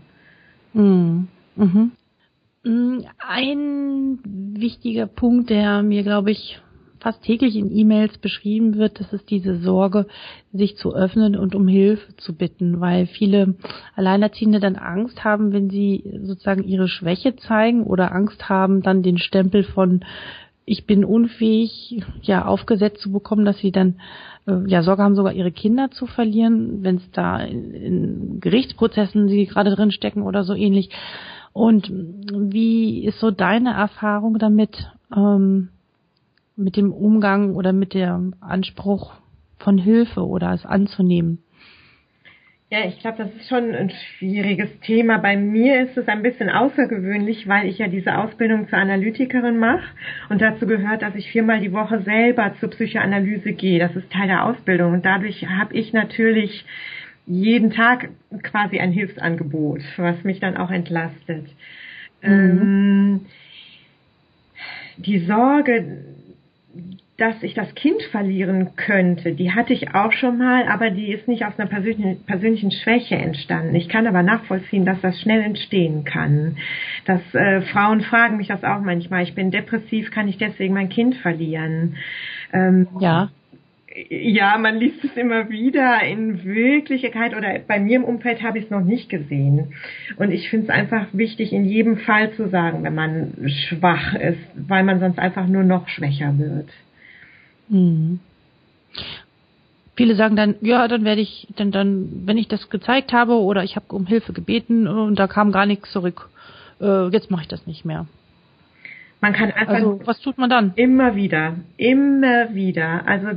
Mhm. 0.74 1.28
Mhm. 1.56 1.92
Ein 3.20 4.20
wichtiger 4.24 5.08
Punkt, 5.08 5.50
der 5.50 5.84
mir, 5.84 6.04
glaube 6.04 6.32
ich, 6.32 6.60
fast 7.00 7.24
täglich 7.24 7.56
in 7.56 7.72
E-Mails 7.72 8.18
beschrieben 8.18 8.76
wird, 8.78 9.00
das 9.00 9.14
ist 9.14 9.30
diese 9.30 9.58
Sorge, 9.60 10.08
sich 10.52 10.76
zu 10.78 10.94
öffnen 10.94 11.38
und 11.38 11.56
um 11.56 11.68
Hilfe 11.68 12.16
zu 12.18 12.36
bitten, 12.36 12.82
weil 12.82 13.06
viele 13.06 13.56
Alleinerziehende 13.96 14.60
dann 14.60 14.76
Angst 14.76 15.24
haben, 15.24 15.54
wenn 15.54 15.70
sie 15.70 16.04
sozusagen 16.24 16.64
ihre 16.64 16.88
Schwäche 16.88 17.36
zeigen 17.36 17.84
oder 17.84 18.12
Angst 18.12 18.50
haben, 18.50 18.82
dann 18.82 19.04
den 19.04 19.18
Stempel 19.18 19.64
von 19.64 20.04
ich 20.70 20.86
bin 20.86 21.06
unfähig, 21.06 22.04
ja, 22.24 22.44
aufgesetzt 22.44 23.00
zu 23.00 23.10
bekommen, 23.10 23.46
dass 23.46 23.58
sie 23.60 23.72
dann 23.72 24.02
äh, 24.46 24.68
ja 24.68 24.84
Sorge 24.84 25.02
haben, 25.02 25.16
sogar 25.16 25.32
ihre 25.32 25.54
Kinder 25.54 25.92
zu 25.92 26.08
verlieren, 26.08 26.84
wenn 26.84 26.98
es 26.98 27.10
da 27.12 27.40
in, 27.40 27.74
in 27.74 28.40
Gerichtsprozessen 28.42 29.30
sie 29.30 29.46
gerade 29.46 29.74
drin 29.74 29.92
stecken 29.92 30.24
oder 30.24 30.44
so 30.44 30.54
ähnlich. 30.54 30.90
Und 31.58 31.90
wie 31.90 33.04
ist 33.04 33.20
so 33.20 33.32
deine 33.32 33.74
Erfahrung 33.74 34.38
damit? 34.38 34.92
Ähm, 35.16 35.70
mit 36.56 36.76
dem 36.76 36.92
Umgang 36.92 37.56
oder 37.56 37.74
mit 37.74 37.94
dem 37.94 38.36
Anspruch 38.42 39.14
von 39.58 39.78
Hilfe 39.78 40.26
oder 40.28 40.54
es 40.54 40.66
anzunehmen? 40.66 41.40
Ja, 42.70 42.80
ich 42.86 43.00
glaube, 43.00 43.20
das 43.20 43.34
ist 43.34 43.48
schon 43.48 43.74
ein 43.74 43.90
schwieriges 43.90 44.70
Thema. 44.82 45.20
Bei 45.20 45.38
mir 45.38 45.82
ist 45.84 45.98
es 45.98 46.08
ein 46.10 46.22
bisschen 46.22 46.50
außergewöhnlich, 46.50 47.48
weil 47.48 47.68
ich 47.68 47.78
ja 47.78 47.88
diese 47.88 48.18
Ausbildung 48.18 48.68
zur 48.68 48.78
Analytikerin 48.78 49.58
mache 49.58 49.86
und 50.28 50.42
dazu 50.42 50.68
gehört, 50.68 51.02
dass 51.02 51.16
ich 51.16 51.32
viermal 51.32 51.62
die 51.62 51.72
Woche 51.72 52.02
selber 52.02 52.54
zur 52.60 52.70
Psychoanalyse 52.72 53.54
gehe. 53.54 53.80
Das 53.80 53.96
ist 53.96 54.12
Teil 54.12 54.28
der 54.28 54.44
Ausbildung 54.46 54.94
und 54.94 55.06
dadurch 55.06 55.48
habe 55.48 55.74
ich 55.76 55.94
natürlich 55.94 56.66
jeden 57.28 57.72
Tag 57.72 58.10
quasi 58.42 58.80
ein 58.80 58.92
Hilfsangebot, 58.92 59.82
was 59.98 60.24
mich 60.24 60.40
dann 60.40 60.58
auch 60.58 60.72
entlastet. 60.72 61.46
Mhm. 62.22 62.32
Ähm, 62.32 63.26
die 64.98 65.20
Sorge, 65.20 66.04
dass 67.18 67.42
ich 67.42 67.56
das 67.56 67.74
Kind 67.74 68.02
verlieren 68.12 68.76
könnte, 68.76 69.34
die 69.34 69.52
hatte 69.52 69.74
ich 69.74 69.94
auch 69.96 70.12
schon 70.12 70.38
mal, 70.38 70.68
aber 70.68 70.92
die 70.92 71.12
ist 71.12 71.28
nicht 71.28 71.46
aus 71.46 71.58
einer 71.58 71.68
persönlichen, 71.68 72.24
persönlichen 72.26 72.72
Schwäche 72.72 73.16
entstanden. 73.16 73.76
Ich 73.76 73.90
kann 73.90 74.06
aber 74.08 74.22
nachvollziehen, 74.22 74.86
dass 74.86 75.02
das 75.02 75.20
schnell 75.20 75.42
entstehen 75.42 76.06
kann. 76.06 76.58
Dass 77.06 77.22
äh, 77.34 77.62
Frauen 77.62 78.02
fragen 78.02 78.38
mich 78.38 78.48
das 78.48 78.64
auch 78.64 78.82
manchmal. 78.82 79.24
Ich 79.24 79.34
bin 79.34 79.50
depressiv, 79.52 80.12
kann 80.12 80.28
ich 80.28 80.38
deswegen 80.38 80.76
mein 80.76 80.90
Kind 80.90 81.16
verlieren? 81.16 81.98
Ähm, 82.54 82.88
ja. 83.00 83.30
Ja, 84.10 84.60
man 84.60 84.78
liest 84.78 85.04
es 85.04 85.18
immer 85.18 85.50
wieder. 85.50 86.02
In 86.04 86.44
Wirklichkeit 86.44 87.36
oder 87.36 87.58
bei 87.68 87.80
mir 87.80 87.96
im 87.96 88.04
Umfeld 88.04 88.44
habe 88.44 88.60
ich 88.60 88.66
es 88.66 88.70
noch 88.70 88.84
nicht 88.84 89.10
gesehen. 89.10 89.74
Und 90.18 90.32
ich 90.32 90.50
finde 90.50 90.66
es 90.66 90.70
einfach 90.70 91.08
wichtig, 91.14 91.52
in 91.52 91.66
jedem 91.66 91.98
Fall 91.98 92.32
zu 92.34 92.48
sagen, 92.50 92.84
wenn 92.84 92.94
man 92.94 93.34
schwach 93.68 94.14
ist, 94.14 94.40
weil 94.56 94.84
man 94.84 95.00
sonst 95.00 95.18
einfach 95.18 95.48
nur 95.48 95.64
noch 95.64 95.88
schwächer 95.88 96.38
wird. 96.38 96.70
Mhm. 97.70 98.20
Viele 99.96 100.16
sagen 100.16 100.36
dann, 100.36 100.56
ja, 100.62 100.88
dann 100.88 101.04
werde 101.04 101.22
ich, 101.22 101.48
dann, 101.56 101.72
dann, 101.72 102.22
wenn 102.26 102.38
ich 102.38 102.48
das 102.48 102.70
gezeigt 102.70 103.14
habe 103.14 103.34
oder 103.34 103.64
ich 103.64 103.76
habe 103.76 103.96
um 103.96 104.06
Hilfe 104.06 104.32
gebeten 104.32 104.88
und 104.88 105.18
da 105.18 105.26
kam 105.26 105.52
gar 105.52 105.66
nichts 105.66 105.92
zurück, 105.92 106.30
äh, 106.80 107.08
jetzt 107.08 107.32
mache 107.32 107.42
ich 107.42 107.48
das 107.48 107.66
nicht 107.66 107.84
mehr. 107.84 108.06
Man 109.20 109.34
kann 109.34 109.52
einfach. 109.52 109.74
Also, 109.74 110.00
was 110.06 110.20
tut 110.22 110.38
man 110.38 110.50
dann? 110.50 110.74
Immer 110.76 111.16
wieder, 111.16 111.56
immer 111.78 112.54
wieder. 112.54 113.08
Also, 113.08 113.30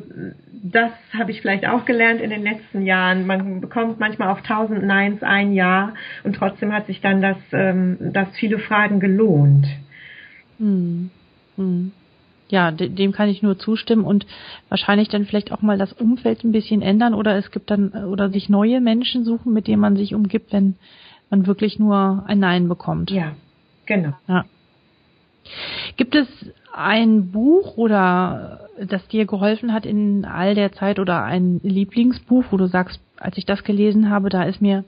das 0.63 0.93
habe 1.17 1.31
ich 1.31 1.41
vielleicht 1.41 1.67
auch 1.67 1.87
gelernt 1.87 2.21
in 2.21 2.31
den 2.31 2.43
letzten 2.43 2.85
Jahren. 2.85 3.27
Man 3.27 3.61
bekommt 3.61 3.99
manchmal 3.99 4.29
auf 4.29 4.43
tausend 4.43 4.85
Neins 4.85 5.23
ein 5.23 5.55
Jahr 5.55 5.95
und 6.23 6.37
trotzdem 6.37 6.73
hat 6.73 6.87
sich 6.87 7.01
dann 7.01 7.23
das, 7.23 7.39
ähm, 7.53 7.97
das 8.13 8.29
viele 8.37 8.59
Fragen 8.59 9.01
gelohnt. 9.01 9.67
Hm. 10.59 11.11
Hm 11.57 11.93
ja, 12.51 12.71
dem 12.71 13.13
kann 13.13 13.29
ich 13.29 13.43
nur 13.43 13.59
zustimmen 13.59 14.05
und 14.05 14.27
wahrscheinlich 14.69 15.09
dann 15.09 15.25
vielleicht 15.25 15.53
auch 15.53 15.63
mal 15.63 15.79
das 15.79 15.93
Umfeld 15.93 16.45
ein 16.45 16.53
bisschen 16.53 16.83
ändern 16.83 17.15
oder 17.15 17.37
es 17.37 17.51
gibt 17.51 17.71
dann 17.71 17.91
oder 17.91 18.31
sich 18.31 18.49
neue 18.49 18.81
Menschen 18.81 19.25
suchen, 19.25 19.53
mit 19.53 19.67
denen 19.67 19.81
man 19.81 19.97
sich 19.97 20.15
umgibt, 20.15 20.53
wenn 20.53 20.75
man 21.31 21.47
wirklich 21.47 21.79
nur 21.79 22.25
ein 22.27 22.41
Nein 22.41 22.69
bekommt. 22.69 23.11
Ja, 23.11 23.35
genau. 23.87 24.15
Ja. 24.27 24.45
Gibt 25.97 26.15
es 26.15 26.29
ein 26.73 27.31
Buch 27.33 27.77
oder 27.77 28.69
das 28.81 29.07
dir 29.09 29.27
geholfen 29.27 29.73
hat 29.73 29.87
in 29.87 30.25
all 30.25 30.55
der 30.55 30.73
Zeit 30.73 30.99
oder 30.99 31.25
ein 31.25 31.61
Lieblingsbuch, 31.63 32.45
wo 32.51 32.57
du 32.57 32.67
sagst, 32.67 33.01
als 33.17 33.37
ich 33.37 33.45
das 33.45 33.65
gelesen 33.65 34.11
habe, 34.11 34.29
da 34.29 34.45
ist 34.45 34.63
mir 34.63 34.85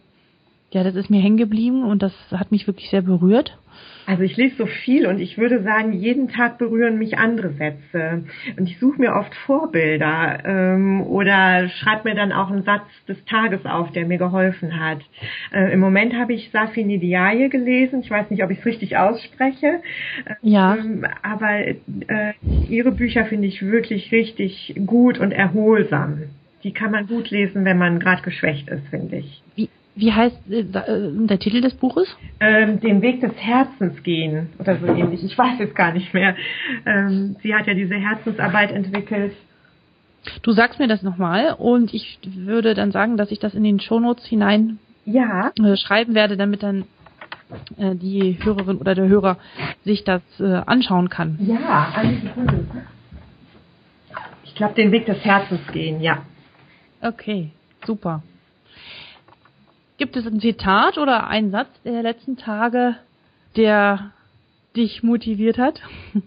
ja, 0.73 0.83
das 0.83 0.95
ist 0.95 1.11
mir 1.11 1.21
hängen 1.21 1.37
geblieben 1.37 1.85
und 1.85 2.03
das 2.03 2.15
hat 2.31 2.51
mich 2.51 2.67
wirklich 2.67 2.89
sehr 2.89 3.03
berührt. 3.03 3.59
Also 4.07 4.23
ich 4.23 4.37
lese 4.37 4.57
so 4.57 4.67
viel 4.67 5.07
und 5.07 5.21
ich 5.21 5.39
würde 5.39 5.63
sagen, 5.63 5.93
jeden 5.93 6.29
Tag 6.29 6.59
berühren 6.59 6.99
mich 6.99 7.19
andere 7.19 7.51
Sätze. 7.53 8.25
Und 8.59 8.69
ich 8.69 8.79
suche 8.79 9.01
mir 9.01 9.15
oft 9.15 9.35
Vorbilder 9.47 10.43
ähm, 10.45 11.03
oder 11.03 11.69
schreibe 11.69 12.09
mir 12.09 12.15
dann 12.15 12.33
auch 12.33 12.51
einen 12.51 12.65
Satz 12.65 12.87
des 13.07 13.25
Tages 13.27 13.65
auf, 13.65 13.93
der 13.93 14.07
mir 14.07 14.19
geholfen 14.19 14.79
hat. 14.79 14.99
Äh, 15.53 15.73
Im 15.73 15.81
Moment 15.81 16.15
habe 16.15 16.33
ich 16.33 16.51
Safi 16.51 16.85
Nidiaye 16.85 17.49
gelesen. 17.49 18.01
Ich 18.01 18.11
weiß 18.11 18.31
nicht, 18.31 18.43
ob 18.43 18.51
ich 18.51 18.59
es 18.59 18.67
richtig 18.67 18.97
ausspreche. 18.97 19.83
Ja. 20.43 20.77
Ähm, 20.77 21.07
aber 21.23 21.61
äh, 21.61 21.77
ihre 22.69 22.93
Bücher 22.93 23.25
finde 23.27 23.47
ich 23.47 23.63
wirklich 23.63 24.11
richtig 24.11 24.75
gut 24.85 25.19
und 25.19 25.33
erholsam. 25.33 26.25
Die 26.65 26.73
kann 26.73 26.93
man 26.93 27.07
gut 27.07 27.31
lesen, 27.31 27.65
wenn 27.65 27.79
man 27.79 27.99
gerade 27.99 28.23
geschwächt 28.23 28.69
ist, 28.69 28.87
finde 28.89 29.17
ich. 29.17 29.43
Wie, 29.57 29.69
wie 29.95 30.13
heißt 30.13 30.37
äh, 30.51 30.61
äh, 30.61 31.27
der 31.27 31.39
Titel 31.39 31.61
des 31.61 31.75
Buches? 31.75 32.09
Ähm, 32.41 32.81
den 32.81 33.03
Weg 33.03 33.21
des 33.21 33.35
Herzens 33.37 34.03
gehen 34.03 34.49
oder 34.59 34.77
so 34.79 34.87
ähnlich. 34.87 35.23
Ich 35.23 35.37
weiß 35.37 35.61
es 35.61 35.75
gar 35.75 35.93
nicht 35.93 36.15
mehr. 36.15 36.35
Ähm, 36.87 37.37
sie 37.43 37.55
hat 37.55 37.67
ja 37.67 37.75
diese 37.75 37.95
Herzensarbeit 37.95 38.73
entwickelt. 38.73 39.35
Du 40.43 40.53
sagst 40.53 40.79
mir 40.79 40.89
das 40.89 41.03
nochmal 41.03 41.55
und 41.59 41.93
ich 41.93 42.19
würde 42.25 42.75
dann 42.75 42.93
sagen, 42.93 43.17
dass 43.17 43.31
ich 43.31 43.39
das 43.39 43.55
in 43.55 43.65
den 43.65 43.81
Shownotes 43.81 44.25
hinein 44.25 44.79
ja. 45.05 45.51
äh, 45.59 45.77
schreiben 45.77 46.15
werde, 46.15 46.37
damit 46.37 46.63
dann 46.63 46.85
äh, 47.77 47.95
die 47.97 48.39
Hörerin 48.43 48.79
oder 48.79 48.95
der 48.95 49.09
Hörer 49.09 49.37
sich 49.85 50.05
das 50.05 50.23
anschauen 50.41 51.09
kann. 51.09 51.39
Ja, 51.41 51.93
eine 51.95 52.21
Sekunde. 52.21 52.67
Ich 54.45 54.55
glaube, 54.55 54.75
den 54.75 54.93
Weg 54.93 55.07
des 55.07 55.25
Herzens 55.25 55.61
gehen, 55.73 56.01
ja. 56.01 56.23
Okay, 57.01 57.51
super. 57.85 58.23
Gibt 60.03 60.17
es 60.17 60.27
ein 60.27 60.41
Zitat 60.41 60.99
oder 60.99 61.29
einen 61.29 61.53
Satz 61.53 61.69
der 61.85 62.03
letzten 62.03 62.37
Tage, 62.37 62.97
der 63.55 64.11
dich 64.75 65.05
motiviert 65.05 65.59
hat? 65.59 65.81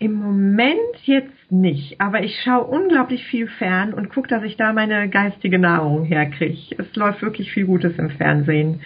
Im 0.00 0.14
Moment 0.14 0.96
jetzt 1.04 1.52
nicht, 1.52 2.00
aber 2.00 2.24
ich 2.24 2.40
schaue 2.42 2.64
unglaublich 2.64 3.24
viel 3.26 3.46
fern 3.46 3.94
und 3.94 4.10
gucke, 4.10 4.26
dass 4.26 4.42
ich 4.42 4.56
da 4.56 4.72
meine 4.72 5.08
geistige 5.08 5.60
Nahrung 5.60 6.04
herkriege. 6.04 6.74
Es 6.78 6.96
läuft 6.96 7.22
wirklich 7.22 7.52
viel 7.52 7.66
Gutes 7.66 7.96
im 7.96 8.10
Fernsehen. 8.10 8.80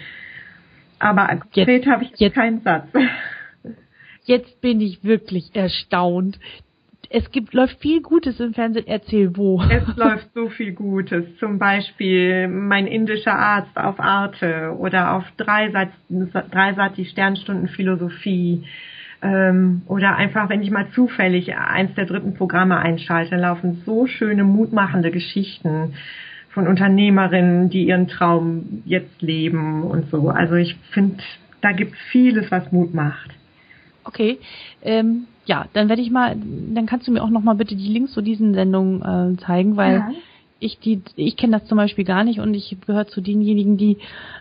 Aber 0.99 1.25
konkret 1.25 1.87
habe 1.87 2.03
ich 2.03 2.11
jetzt, 2.11 2.21
jetzt 2.21 2.35
keinen 2.35 2.61
Satz. 2.61 2.87
Jetzt 4.25 4.61
bin 4.61 4.81
ich 4.81 5.03
wirklich 5.03 5.49
erstaunt 5.55 6.39
es 7.09 7.31
gibt, 7.31 7.53
läuft 7.53 7.79
viel 7.79 8.01
Gutes 8.01 8.39
im 8.39 8.53
Fernsehen. 8.53 8.87
Erzähl 8.87 9.35
wo. 9.35 9.61
Es 9.69 9.95
läuft 9.95 10.33
so 10.33 10.49
viel 10.49 10.73
Gutes. 10.73 11.25
Zum 11.39 11.59
Beispiel 11.59 12.47
mein 12.47 12.87
indischer 12.87 13.37
Arzt 13.37 13.77
auf 13.77 13.99
Arte 13.99 14.75
oder 14.77 15.13
auf 15.13 15.23
Dreisat, 15.37 15.89
Dreisat 16.09 16.97
die 16.97 17.05
Sternstunden 17.05 17.67
Philosophie. 17.67 18.63
Ähm, 19.21 19.81
oder 19.87 20.15
einfach, 20.15 20.49
wenn 20.49 20.61
ich 20.61 20.71
mal 20.71 20.89
zufällig 20.91 21.55
eins 21.55 21.93
der 21.95 22.05
dritten 22.05 22.33
Programme 22.33 22.77
einschalte, 22.77 23.35
laufen 23.35 23.81
so 23.85 24.07
schöne, 24.07 24.43
mutmachende 24.43 25.11
Geschichten 25.11 25.93
von 26.49 26.67
Unternehmerinnen, 26.67 27.69
die 27.69 27.87
ihren 27.87 28.07
Traum 28.07 28.83
jetzt 28.85 29.21
leben 29.21 29.83
und 29.83 30.09
so. 30.09 30.29
Also 30.29 30.55
ich 30.55 30.75
finde, 30.91 31.17
da 31.61 31.71
gibt's 31.71 31.97
vieles, 32.11 32.49
was 32.51 32.71
Mut 32.71 32.93
macht. 32.93 33.31
Okay. 34.03 34.37
Ähm, 34.83 35.27
ja, 35.45 35.67
dann 35.73 35.89
werde 35.89 36.01
ich 36.01 36.11
mal, 36.11 36.35
dann 36.73 36.85
kannst 36.85 37.07
du 37.07 37.11
mir 37.11 37.23
auch 37.23 37.29
noch 37.29 37.43
mal 37.43 37.55
bitte 37.55 37.75
die 37.75 37.87
Links 37.87 38.13
zu 38.13 38.21
diesen 38.21 38.53
Sendungen 38.53 39.01
äh, 39.01 39.37
zeigen, 39.37 39.77
weil 39.77 39.95
ja. 39.95 40.11
ich 40.59 40.79
die, 40.79 41.01
ich 41.15 41.37
kenne 41.37 41.59
das 41.59 41.67
zum 41.67 41.77
Beispiel 41.77 42.03
gar 42.03 42.23
nicht 42.23 42.39
und 42.39 42.53
ich 42.53 42.75
gehöre 42.85 43.07
zu 43.07 43.21
denjenigen, 43.21 43.77
die 43.77 43.97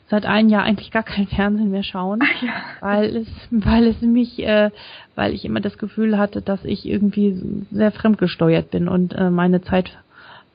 seit 0.08 0.24
einem 0.24 0.48
Jahr 0.48 0.62
eigentlich 0.62 0.90
gar 0.90 1.02
kein 1.02 1.26
Fernsehen 1.26 1.70
mehr 1.70 1.82
schauen, 1.82 2.20
ja. 2.42 2.52
weil 2.80 3.16
es, 3.16 3.28
weil 3.50 3.86
es 3.86 4.00
mich, 4.00 4.38
äh, 4.40 4.70
weil 5.14 5.34
ich 5.34 5.44
immer 5.44 5.60
das 5.60 5.78
Gefühl 5.78 6.18
hatte, 6.18 6.40
dass 6.40 6.64
ich 6.64 6.86
irgendwie 6.86 7.40
sehr 7.70 7.92
fremdgesteuert 7.92 8.70
bin 8.70 8.88
und 8.88 9.12
äh, 9.14 9.30
meine 9.30 9.62
Zeit 9.62 9.92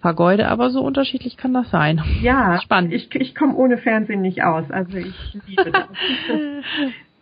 vergeude, 0.01 0.48
aber 0.48 0.70
so 0.70 0.82
unterschiedlich 0.82 1.38
kann 1.38 1.53
das 1.53 1.70
sein. 1.70 2.01
Ja, 2.22 2.60
spannend. 2.63 2.94
Ich, 2.94 3.13
ich 3.15 3.36
komme 3.36 3.56
ohne 3.56 3.77
Fernsehen 3.77 4.22
nicht 4.22 4.44
aus, 4.44 4.70
also 4.72 4.98
ich 4.98 5.13
liebe 5.48 5.72
das. 5.72 5.88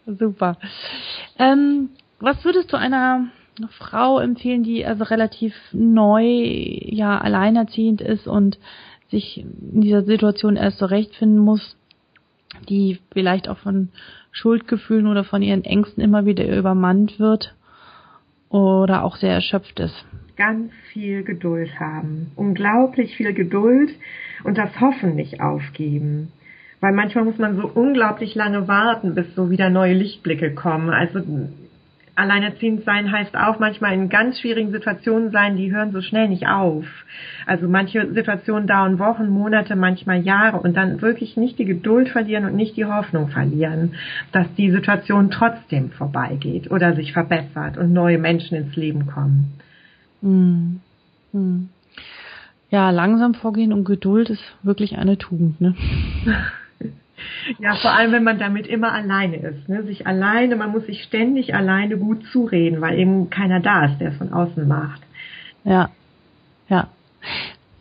Super. 0.20 0.58
Ähm, 1.38 1.90
was 2.20 2.44
würdest 2.44 2.72
du 2.74 2.78
einer 2.78 3.28
Frau 3.78 4.20
empfehlen, 4.20 4.64
die 4.64 4.86
also 4.86 5.04
relativ 5.04 5.54
neu, 5.72 6.24
ja, 6.24 7.18
alleinerziehend 7.18 8.02
ist 8.02 8.28
und 8.28 8.60
sich 9.10 9.40
in 9.40 9.82
dieser 9.82 10.04
Situation 10.04 10.58
erst 10.58 10.80
zurechtfinden 10.80 11.40
muss, 11.40 11.78
die 12.70 13.00
vielleicht 13.12 13.48
auch 13.50 13.58
von 13.58 13.90
Schuldgefühlen 14.32 15.08
oder 15.08 15.24
von 15.24 15.42
ihren 15.42 15.64
Ängsten 15.64 16.04
immer 16.04 16.26
wieder 16.26 16.48
übermannt 16.48 17.20
wird 17.20 17.56
oder 18.50 19.04
auch 19.04 19.16
sehr 19.18 19.34
erschöpft 19.34 19.80
ist. 19.80 20.06
Ganz 20.36 20.72
viel 20.92 21.24
Geduld 21.24 21.80
haben. 21.80 22.32
Unglaublich 22.36 23.16
viel 23.16 23.34
Geduld 23.34 23.90
und 24.44 24.58
das 24.58 24.80
Hoffen 24.80 25.16
nicht 25.16 25.42
aufgeben. 25.42 26.32
Weil 26.80 26.94
manchmal 26.94 27.26
muss 27.26 27.40
man 27.40 27.58
so 27.58 27.68
unglaublich 27.68 28.36
lange 28.36 28.68
warten, 28.68 29.16
bis 29.16 29.34
so 29.34 29.50
wieder 29.50 29.72
neue 29.72 29.96
Lichtblicke 29.96 30.54
kommen. 30.54 30.92
Also 30.92 31.22
alleinerziehend 32.18 32.84
sein 32.84 33.12
heißt 33.12 33.36
auch 33.36 33.60
manchmal 33.60 33.94
in 33.94 34.10
ganz 34.10 34.40
schwierigen 34.40 34.72
Situationen 34.72 35.32
sein, 35.32 35.56
die 35.56 35.72
hören 35.72 35.92
so 35.92 36.02
schnell 36.02 36.28
nicht 36.28 36.48
auf. 36.48 36.86
Also 37.46 37.68
manche 37.68 38.12
Situationen 38.14 38.68
dauern 38.68 39.00
Wochen, 39.00 39.30
Monate, 39.30 39.76
manchmal 39.76 40.22
Jahre 40.22 40.60
und 40.60 40.76
dann 40.76 41.02
wirklich 41.02 41.38
nicht 41.38 41.60
die 41.60 41.66
Geduld 41.66 42.10
verlieren 42.10 42.46
und 42.46 42.56
nicht 42.56 42.76
die 42.76 42.86
Hoffnung 42.86 43.30
verlieren, 43.30 43.94
dass 44.32 44.48
die 44.56 44.72
Situation 44.72 45.30
trotzdem 45.30 45.92
vorbeigeht 45.92 46.72
oder 46.72 46.96
sich 46.96 47.14
verbessert 47.14 47.78
und 47.78 47.94
neue 47.94 48.18
Menschen 48.18 48.58
ins 48.58 48.76
Leben 48.76 49.06
kommen. 49.08 49.54
Hm. 50.22 50.82
Hm. 51.32 51.70
Ja, 52.70 52.90
langsam 52.90 53.34
vorgehen 53.34 53.72
und 53.72 53.86
Geduld 53.86 54.30
ist 54.30 54.44
wirklich 54.64 54.98
eine 54.98 55.18
Tugend, 55.18 55.62
ne? 55.62 55.76
Ja, 57.60 57.76
vor 57.76 57.92
allem, 57.92 58.12
wenn 58.12 58.24
man 58.24 58.40
damit 58.40 58.68
immer 58.68 58.92
alleine 58.92 59.38
ist. 59.38 59.68
Ne? 59.70 59.84
Sich 59.84 60.06
alleine, 60.06 60.56
man 60.56 60.72
muss 60.72 60.86
sich 60.86 61.04
ständig 61.04 61.56
alleine 61.56 61.98
gut 61.98 62.24
zureden, 62.28 62.82
weil 62.82 63.00
eben 63.00 63.30
keiner 63.30 63.60
da 63.60 63.86
ist, 63.86 64.00
der 64.00 64.12
es 64.12 64.18
von 64.18 64.32
außen 64.32 64.68
macht. 64.68 65.02
Ja, 65.64 65.90
ja. 66.70 66.90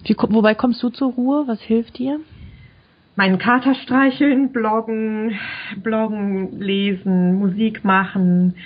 Wie, 0.04 0.16
wobei 0.16 0.54
kommst 0.54 0.82
du 0.82 0.88
zur 0.88 1.12
Ruhe? 1.12 1.44
Was 1.46 1.60
hilft 1.60 1.98
dir? 1.98 2.20
Meinen 3.16 3.38
Kater 3.38 3.74
streicheln, 3.74 4.52
bloggen, 4.52 5.38
bloggen, 5.82 6.60
lesen, 6.60 7.38
Musik 7.38 7.84
machen. 7.84 8.56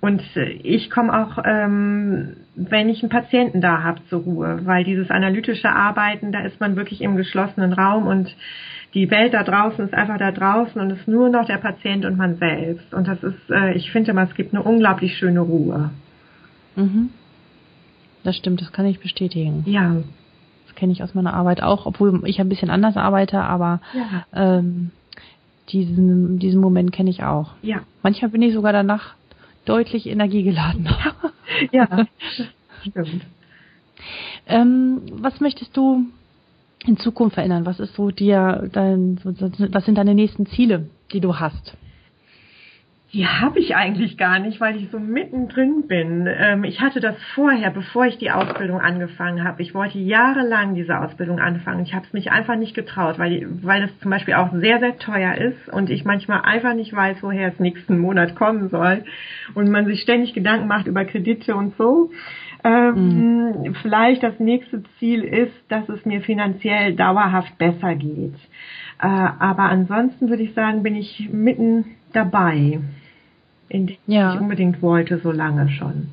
Und 0.00 0.22
ich 0.62 0.90
komme 0.90 1.12
auch, 1.12 1.42
ähm, 1.44 2.36
wenn 2.54 2.88
ich 2.88 3.02
einen 3.02 3.10
Patienten 3.10 3.60
da 3.60 3.82
habe, 3.82 4.00
zur 4.08 4.22
Ruhe, 4.22 4.60
weil 4.64 4.84
dieses 4.84 5.10
analytische 5.10 5.68
Arbeiten, 5.68 6.32
da 6.32 6.40
ist 6.40 6.60
man 6.60 6.76
wirklich 6.76 7.00
im 7.00 7.16
geschlossenen 7.16 7.72
Raum 7.72 8.06
und 8.06 8.34
die 8.94 9.10
Welt 9.10 9.34
da 9.34 9.42
draußen 9.42 9.84
ist 9.84 9.94
einfach 9.94 10.18
da 10.18 10.32
draußen 10.32 10.80
und 10.80 10.90
ist 10.90 11.06
nur 11.06 11.28
noch 11.28 11.44
der 11.46 11.58
Patient 11.58 12.04
und 12.04 12.16
man 12.16 12.36
selbst. 12.36 12.94
Und 12.94 13.06
das 13.06 13.22
ist, 13.22 13.50
äh, 13.50 13.74
ich 13.74 13.90
finde 13.90 14.12
immer, 14.12 14.22
es 14.22 14.34
gibt 14.34 14.54
eine 14.54 14.62
unglaublich 14.62 15.16
schöne 15.18 15.40
Ruhe. 15.40 15.90
Mhm. 16.76 17.10
Das 18.24 18.36
stimmt, 18.36 18.60
das 18.60 18.72
kann 18.72 18.86
ich 18.86 19.00
bestätigen. 19.00 19.62
Ja. 19.66 19.96
Das 20.66 20.74
kenne 20.74 20.92
ich 20.92 21.02
aus 21.02 21.14
meiner 21.14 21.34
Arbeit 21.34 21.62
auch, 21.62 21.86
obwohl 21.86 22.22
ich 22.26 22.40
ein 22.40 22.48
bisschen 22.48 22.70
anders 22.70 22.96
arbeite, 22.96 23.42
aber 23.42 23.80
ja. 23.94 24.58
ähm, 24.58 24.90
diesen, 25.70 26.38
diesen 26.38 26.60
Moment 26.60 26.92
kenne 26.92 27.10
ich 27.10 27.22
auch. 27.22 27.52
Ja. 27.62 27.80
Manchmal 28.02 28.30
bin 28.30 28.42
ich 28.42 28.54
sogar 28.54 28.72
danach 28.72 29.14
deutlich 29.66 30.06
energiegeladen. 30.06 30.88
ja, 31.72 32.06
stimmt. 32.88 33.26
Ähm, 34.46 35.02
was 35.12 35.40
möchtest 35.40 35.76
du 35.76 36.06
in 36.84 36.96
Zukunft 36.96 37.34
verändern? 37.34 37.66
Was 37.66 37.80
ist 37.80 37.94
so 37.94 38.10
dir 38.10 38.68
dein, 38.72 39.18
was 39.24 39.84
sind 39.84 39.96
deine 39.96 40.14
nächsten 40.14 40.46
Ziele, 40.46 40.88
die 41.12 41.20
du 41.20 41.36
hast? 41.36 41.76
Die 43.14 43.26
habe 43.26 43.58
ich 43.58 43.74
eigentlich 43.74 44.18
gar 44.18 44.38
nicht, 44.38 44.60
weil 44.60 44.76
ich 44.76 44.90
so 44.90 44.98
mittendrin 44.98 45.86
bin. 45.88 46.28
Ähm, 46.28 46.64
ich 46.64 46.82
hatte 46.82 47.00
das 47.00 47.16
vorher, 47.34 47.70
bevor 47.70 48.04
ich 48.04 48.18
die 48.18 48.30
Ausbildung 48.30 48.80
angefangen 48.80 49.44
habe. 49.44 49.62
Ich 49.62 49.74
wollte 49.74 49.98
jahrelang 49.98 50.74
diese 50.74 50.98
Ausbildung 50.98 51.40
anfangen. 51.40 51.82
Ich 51.82 51.94
habe 51.94 52.04
es 52.04 52.12
mich 52.12 52.30
einfach 52.30 52.56
nicht 52.56 52.74
getraut, 52.74 53.18
weil, 53.18 53.48
weil 53.62 53.84
es 53.84 53.98
zum 54.00 54.10
Beispiel 54.10 54.34
auch 54.34 54.52
sehr, 54.52 54.78
sehr 54.78 54.98
teuer 54.98 55.36
ist 55.36 55.70
und 55.72 55.88
ich 55.88 56.04
manchmal 56.04 56.42
einfach 56.42 56.74
nicht 56.74 56.94
weiß, 56.94 57.22
woher 57.22 57.48
es 57.48 57.58
nächsten 57.58 57.98
Monat 57.98 58.34
kommen 58.34 58.68
soll 58.68 59.04
und 59.54 59.70
man 59.70 59.86
sich 59.86 60.02
ständig 60.02 60.34
Gedanken 60.34 60.68
macht 60.68 60.86
über 60.86 61.06
Kredite 61.06 61.56
und 61.56 61.78
so. 61.78 62.10
Ähm, 62.64 63.52
mhm. 63.64 63.74
Vielleicht 63.82 64.22
das 64.22 64.38
nächste 64.40 64.82
Ziel 64.98 65.22
ist, 65.22 65.54
dass 65.68 65.88
es 65.88 66.04
mir 66.04 66.20
finanziell 66.20 66.94
dauerhaft 66.94 67.56
besser 67.58 67.94
geht. 67.94 68.34
Äh, 69.00 69.06
aber 69.06 69.64
ansonsten 69.64 70.28
würde 70.28 70.42
ich 70.42 70.54
sagen, 70.54 70.82
bin 70.82 70.96
ich 70.96 71.28
mitten 71.32 71.84
dabei, 72.12 72.80
in 73.68 73.86
dem 73.86 73.96
ja. 74.06 74.34
ich 74.34 74.40
unbedingt 74.40 74.82
wollte, 74.82 75.18
so 75.18 75.30
lange 75.30 75.68
schon. 75.68 76.08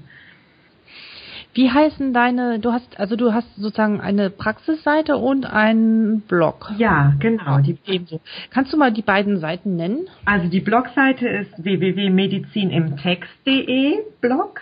Wie 1.56 1.72
heißen 1.72 2.14
deine, 2.14 2.60
du 2.60 2.74
hast, 2.74 3.00
also 3.00 3.16
du 3.16 3.34
hast 3.34 3.48
sozusagen 3.56 4.02
eine 4.02 4.30
Praxisseite 4.30 5.16
und 5.16 5.46
einen 5.46 6.20
Blog. 6.20 6.70
Ja, 6.78 7.14
genau. 7.20 7.60
Die, 7.60 7.78
Ebenso. 7.86 8.20
Kannst 8.50 8.74
du 8.74 8.78
mal 8.78 8.92
die 8.92 9.04
beiden 9.04 9.40
Seiten 9.40 9.78
nennen? 9.78 10.10
Also 10.26 10.50
die 10.50 10.60
Blogseite 10.60 11.30
ist 11.30 11.64
www.medizinimtext.de 11.64 14.00
Blog 14.20 14.60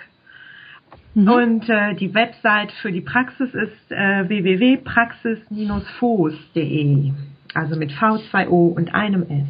Mhm. 1.16 1.30
Und 1.30 1.68
äh, 1.70 1.96
die 1.96 2.14
Website 2.14 2.72
für 2.82 2.92
die 2.92 3.02
Praxis 3.02 3.52
ist 3.54 3.92
äh, 3.92 4.28
www.praxis-foos.de. 4.28 7.12
Also 7.54 7.76
mit 7.76 7.92
V, 7.92 8.18
zwei 8.32 8.48
O 8.50 8.68
und 8.68 8.96
einem 8.96 9.24
S. 9.24 9.48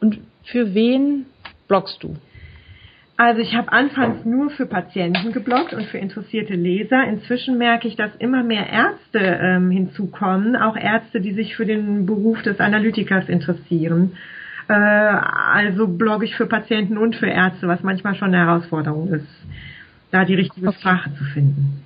Und 0.00 0.18
für 0.44 0.74
wen 0.74 1.26
bloggst 1.66 2.02
du? 2.02 2.16
Also 3.16 3.40
ich 3.40 3.54
habe 3.54 3.70
anfangs 3.70 4.24
nur 4.24 4.50
für 4.50 4.66
Patienten 4.66 5.32
gebloggt 5.32 5.74
und 5.74 5.84
für 5.86 5.98
interessierte 5.98 6.54
Leser. 6.54 7.04
Inzwischen 7.04 7.58
merke 7.58 7.86
ich, 7.86 7.94
dass 7.96 8.16
immer 8.16 8.42
mehr 8.42 8.66
Ärzte 8.68 9.18
ähm, 9.18 9.70
hinzukommen, 9.70 10.56
auch 10.56 10.76
Ärzte, 10.76 11.20
die 11.20 11.32
sich 11.32 11.54
für 11.54 11.66
den 11.66 12.06
Beruf 12.06 12.40
des 12.42 12.58
Analytikers 12.58 13.28
interessieren. 13.28 14.16
Äh, 14.68 14.72
also 14.72 15.88
blogge 15.88 16.24
ich 16.24 16.36
für 16.36 16.46
Patienten 16.46 16.96
und 16.96 17.16
für 17.16 17.28
Ärzte, 17.28 17.68
was 17.68 17.82
manchmal 17.82 18.14
schon 18.14 18.34
eine 18.34 18.46
Herausforderung 18.46 19.12
ist 19.12 19.28
da 20.12 20.24
die 20.24 20.34
richtige 20.34 20.68
okay. 20.68 20.78
Sprache 20.78 21.10
zu 21.14 21.24
finden. 21.24 21.82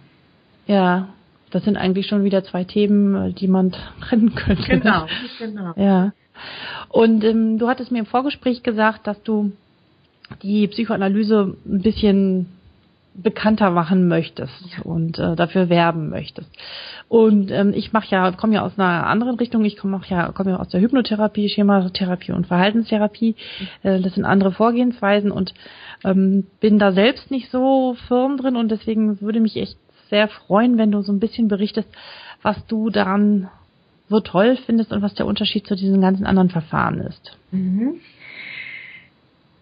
Ja, 0.67 1.09
das 1.51 1.65
sind 1.65 1.77
eigentlich 1.77 2.07
schon 2.07 2.25
wieder 2.25 2.45
zwei 2.45 2.65
Themen, 2.65 3.35
die 3.35 3.49
man 3.49 3.73
trennen 4.01 4.35
könnte. 4.35 4.63
Genau, 4.65 5.07
genau. 5.39 5.73
Ja. 5.77 6.13
Und 6.89 7.25
ähm, 7.25 7.59
du 7.59 7.69
hattest 7.69 7.91
mir 7.91 8.01
im 8.01 8.07
Vorgespräch 8.07 8.63
gesagt, 8.63 9.07
dass 9.07 9.23
du 9.23 9.53
die 10.43 10.67
Psychoanalyse 10.67 11.57
ein 11.65 11.83
bisschen 11.83 12.47
bekannter 13.23 13.71
machen 13.71 14.09
möchtest 14.09 14.53
und 14.85 15.19
äh, 15.19 15.37
dafür 15.37 15.69
werben 15.69 16.11
möchtest. 16.11 16.51
Und 17.09 17.51
ähm, 17.51 17.73
ich 17.75 17.93
mache 17.93 18.09
ja, 18.11 18.33
komme 18.33 18.55
ja 18.55 18.63
aus 18.63 18.79
einer 18.79 19.07
anderen 19.07 19.37
Richtung. 19.37 19.65
Ich 19.65 19.77
komme 19.77 20.01
ja, 20.09 20.33
komme 20.33 20.51
ja 20.51 20.57
aus 20.59 20.69
der 20.69 20.81
Hypnotherapie, 20.81 21.49
Schematherapie 21.49 22.33
und 22.33 22.47
Verhaltenstherapie. 22.47 23.37
Äh, 23.83 24.01
das 24.01 24.15
sind 24.15 24.25
andere 24.25 24.53
Vorgehensweisen 24.53 25.31
und 25.31 25.55
ähm, 26.05 26.47
bin 26.61 26.79
da 26.79 26.93
selbst 26.93 27.31
nicht 27.31 27.51
so 27.51 27.97
firm 28.09 28.37
drin 28.37 28.57
und 28.57 28.71
deswegen 28.71 29.21
würde 29.21 29.41
mich 29.41 29.57
echt 29.57 29.79
sehr 30.11 30.29
freuen, 30.29 30.79
wenn 30.79 30.93
du 30.93 31.03
so 31.03 31.13
ein 31.13 31.21
bisschen 31.21 31.49
berichtest, 31.49 31.89
was 32.43 32.65
du 32.67 32.91
daran 32.91 33.49
so 34.09 34.21
toll 34.21 34.57
findest 34.67 34.93
und 34.93 35.03
was 35.03 35.15
der 35.15 35.27
Unterschied 35.27 35.67
zu 35.67 35.75
diesen 35.75 36.01
ganzen 36.01 36.27
anderen 36.27 36.51
Verfahren 36.51 37.01
ist. 37.01 37.37
Mhm. 37.51 38.01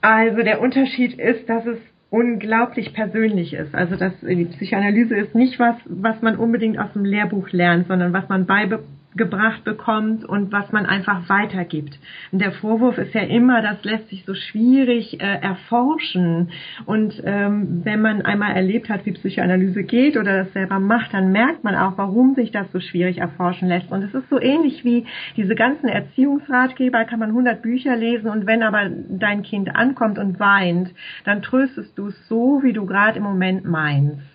Also 0.01 0.43
der 0.43 0.61
Unterschied 0.61 1.19
ist, 1.19 1.49
dass 1.49 1.65
es 1.65 1.79
unglaublich 2.15 2.95
persönlich 2.95 3.55
ist. 3.55 3.75
Also 3.75 3.97
dass 3.97 4.13
die 4.21 4.45
Psychoanalyse 4.45 5.17
ist 5.17 5.35
nicht 5.35 5.59
was, 5.59 5.75
was 5.87 6.23
man 6.23 6.37
unbedingt 6.37 6.79
aus 6.79 6.93
dem 6.93 7.05
Lehrbuch 7.05 7.51
lernt, 7.51 7.89
sondern 7.89 8.13
was 8.13 8.29
man 8.29 8.47
beibe 8.47 8.85
gebracht 9.17 9.65
bekommt 9.65 10.25
und 10.25 10.53
was 10.53 10.73
man 10.73 10.87
einfach 10.87 11.29
weitergibt. 11.29 11.99
Und 12.33 12.41
der 12.41 12.53
Vorwurf 12.53 12.99
ist 12.99 13.15
ja 13.15 13.23
immer, 13.23 13.63
das 13.63 13.83
lässt 13.85 14.09
sich 14.09 14.25
so 14.25 14.35
schwierig 14.35 15.21
äh, 15.21 15.39
erforschen. 15.41 16.51
Und 16.87 17.23
ähm, 17.25 17.83
wenn 17.85 18.01
man 18.01 18.23
einmal 18.23 18.55
erlebt 18.55 18.89
hat, 18.89 19.07
wie 19.07 19.13
Psychoanalyse 19.13 19.85
geht 19.85 20.17
oder 20.17 20.45
das 20.45 20.53
selber 20.53 20.79
macht, 20.81 21.15
dann 21.15 21.33
merkt 21.33 21.65
man 21.65 21.77
auch, 21.77 21.97
warum 21.97 22.35
sich 22.35 22.51
das 22.51 22.71
so 22.73 22.81
schwierig 22.81 23.19
erforschen 23.19 23.69
lässt. 23.69 23.91
Und 23.91 24.03
es 24.03 24.15
ist 24.15 24.29
so 24.31 24.41
ähnlich 24.41 24.85
wie 24.85 25.07
diese 25.37 25.55
ganzen 25.55 25.89
Erziehungsratgeber, 25.89 27.05
kann 27.05 27.21
man 27.21 27.31
100 27.31 27.63
Bücher 27.63 27.97
lesen 27.97 28.31
und 28.31 28.47
wenn 28.47 28.63
aber 28.63 28.91
dein 29.09 29.43
Kind 29.43 29.75
ankommt 29.75 30.19
und 30.19 30.41
weint, 30.41 30.91
dann 31.25 31.43
tröstest 31.43 31.97
du 31.97 32.09
es 32.09 32.29
so, 32.29 32.61
wie 32.63 32.73
du 32.73 32.87
gerade 32.87 33.19
im 33.19 33.25
Moment 33.25 33.65
meinst. 33.65 34.34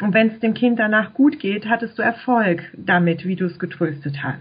Und 0.00 0.14
wenn 0.14 0.28
es 0.28 0.40
dem 0.40 0.54
Kind 0.54 0.78
danach 0.78 1.14
gut 1.14 1.38
geht, 1.38 1.68
hattest 1.68 1.98
du 1.98 2.02
Erfolg 2.02 2.62
damit, 2.76 3.26
wie 3.26 3.36
du 3.36 3.46
es 3.46 3.58
getröstet 3.58 4.22
hast. 4.22 4.38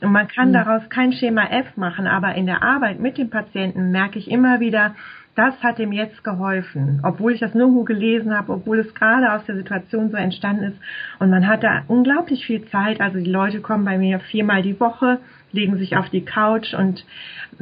Und 0.00 0.12
man 0.12 0.28
kann 0.28 0.48
mhm. 0.48 0.54
daraus 0.54 0.88
kein 0.88 1.12
Schema 1.12 1.44
F 1.50 1.76
machen, 1.76 2.06
aber 2.06 2.34
in 2.34 2.46
der 2.46 2.62
Arbeit 2.62 2.98
mit 2.98 3.18
dem 3.18 3.30
Patienten 3.30 3.90
merke 3.90 4.18
ich 4.18 4.30
immer 4.30 4.60
wieder, 4.60 4.94
das 5.36 5.62
hat 5.62 5.78
ihm 5.78 5.92
jetzt 5.92 6.24
geholfen, 6.24 7.00
obwohl 7.02 7.32
ich 7.32 7.40
das 7.40 7.54
nirgendwo 7.54 7.84
gelesen 7.84 8.36
habe, 8.36 8.52
obwohl 8.52 8.80
es 8.80 8.94
gerade 8.94 9.32
aus 9.32 9.44
der 9.46 9.56
Situation 9.56 10.10
so 10.10 10.16
entstanden 10.16 10.64
ist. 10.64 10.78
Und 11.18 11.30
man 11.30 11.46
hat 11.46 11.62
da 11.62 11.84
unglaublich 11.86 12.44
viel 12.44 12.66
Zeit. 12.66 13.00
Also 13.00 13.18
die 13.18 13.30
Leute 13.30 13.60
kommen 13.60 13.84
bei 13.84 13.96
mir 13.96 14.18
viermal 14.18 14.62
die 14.62 14.78
Woche, 14.80 15.18
legen 15.52 15.78
sich 15.78 15.96
auf 15.96 16.10
die 16.10 16.24
Couch 16.24 16.74
und 16.74 17.04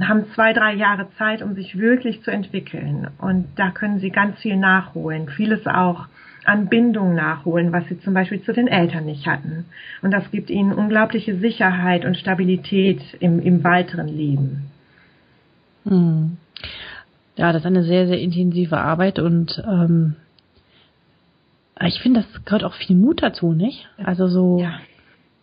haben 0.00 0.24
zwei, 0.34 0.52
drei 0.54 0.74
Jahre 0.74 1.08
Zeit, 1.18 1.42
um 1.42 1.54
sich 1.54 1.78
wirklich 1.78 2.22
zu 2.22 2.30
entwickeln. 2.30 3.08
Und 3.18 3.46
da 3.56 3.70
können 3.70 4.00
sie 4.00 4.10
ganz 4.10 4.40
viel 4.40 4.56
nachholen. 4.56 5.28
Vieles 5.28 5.66
auch 5.66 6.06
an 6.44 6.68
Bindung 6.68 7.14
nachholen, 7.14 7.72
was 7.72 7.86
sie 7.88 8.00
zum 8.00 8.14
Beispiel 8.14 8.42
zu 8.42 8.52
den 8.52 8.68
Eltern 8.68 9.04
nicht 9.04 9.26
hatten. 9.26 9.66
Und 10.02 10.12
das 10.12 10.30
gibt 10.30 10.50
ihnen 10.50 10.72
unglaubliche 10.72 11.36
Sicherheit 11.36 12.04
und 12.04 12.16
Stabilität 12.16 13.00
im, 13.20 13.40
im 13.40 13.64
weiteren 13.64 14.08
Leben. 14.08 14.70
Hm. 15.84 16.36
Ja, 17.36 17.52
das 17.52 17.62
ist 17.62 17.66
eine 17.66 17.84
sehr, 17.84 18.06
sehr 18.06 18.20
intensive 18.20 18.78
Arbeit 18.78 19.18
und 19.18 19.62
ähm, 19.66 20.16
ich 21.80 22.00
finde, 22.00 22.22
das 22.22 22.44
gehört 22.44 22.64
auch 22.64 22.74
viel 22.74 22.96
Mut 22.96 23.22
dazu, 23.22 23.52
nicht? 23.52 23.88
Also 24.02 24.26
so, 24.26 24.58
ja. 24.60 24.80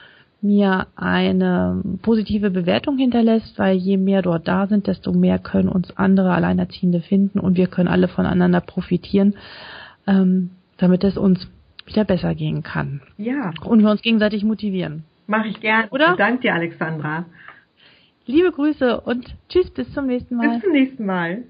mir 0.43 0.87
eine 0.95 1.81
positive 2.01 2.51
Bewertung 2.51 2.97
hinterlässt, 2.97 3.57
weil 3.57 3.77
je 3.77 3.97
mehr 3.97 4.21
dort 4.21 4.47
da 4.47 4.67
sind, 4.67 4.87
desto 4.87 5.13
mehr 5.13 5.39
können 5.39 5.69
uns 5.69 5.95
andere 5.97 6.33
Alleinerziehende 6.33 7.01
finden 7.01 7.39
und 7.39 7.57
wir 7.57 7.67
können 7.67 7.87
alle 7.87 8.07
voneinander 8.07 8.61
profitieren, 8.61 9.35
ähm, 10.05 10.51
damit 10.77 11.03
es 11.03 11.17
uns 11.17 11.47
wieder 11.85 12.03
besser 12.03 12.35
gehen 12.35 12.63
kann. 12.63 13.01
Ja. 13.17 13.51
Und 13.65 13.81
wir 13.81 13.89
uns 13.89 14.01
gegenseitig 14.01 14.43
motivieren. 14.43 15.03
Mache 15.27 15.47
ich 15.47 15.59
gern. 15.59 15.87
Oder? 15.89 16.15
Danke 16.17 16.41
dir, 16.41 16.53
Alexandra. 16.53 17.25
Liebe 18.25 18.51
Grüße 18.51 19.01
und 19.01 19.35
tschüss, 19.49 19.69
bis 19.71 19.91
zum 19.93 20.07
nächsten 20.07 20.35
Mal. 20.35 20.49
Bis 20.49 20.61
zum 20.61 20.71
nächsten 20.71 21.05
Mal. 21.05 21.43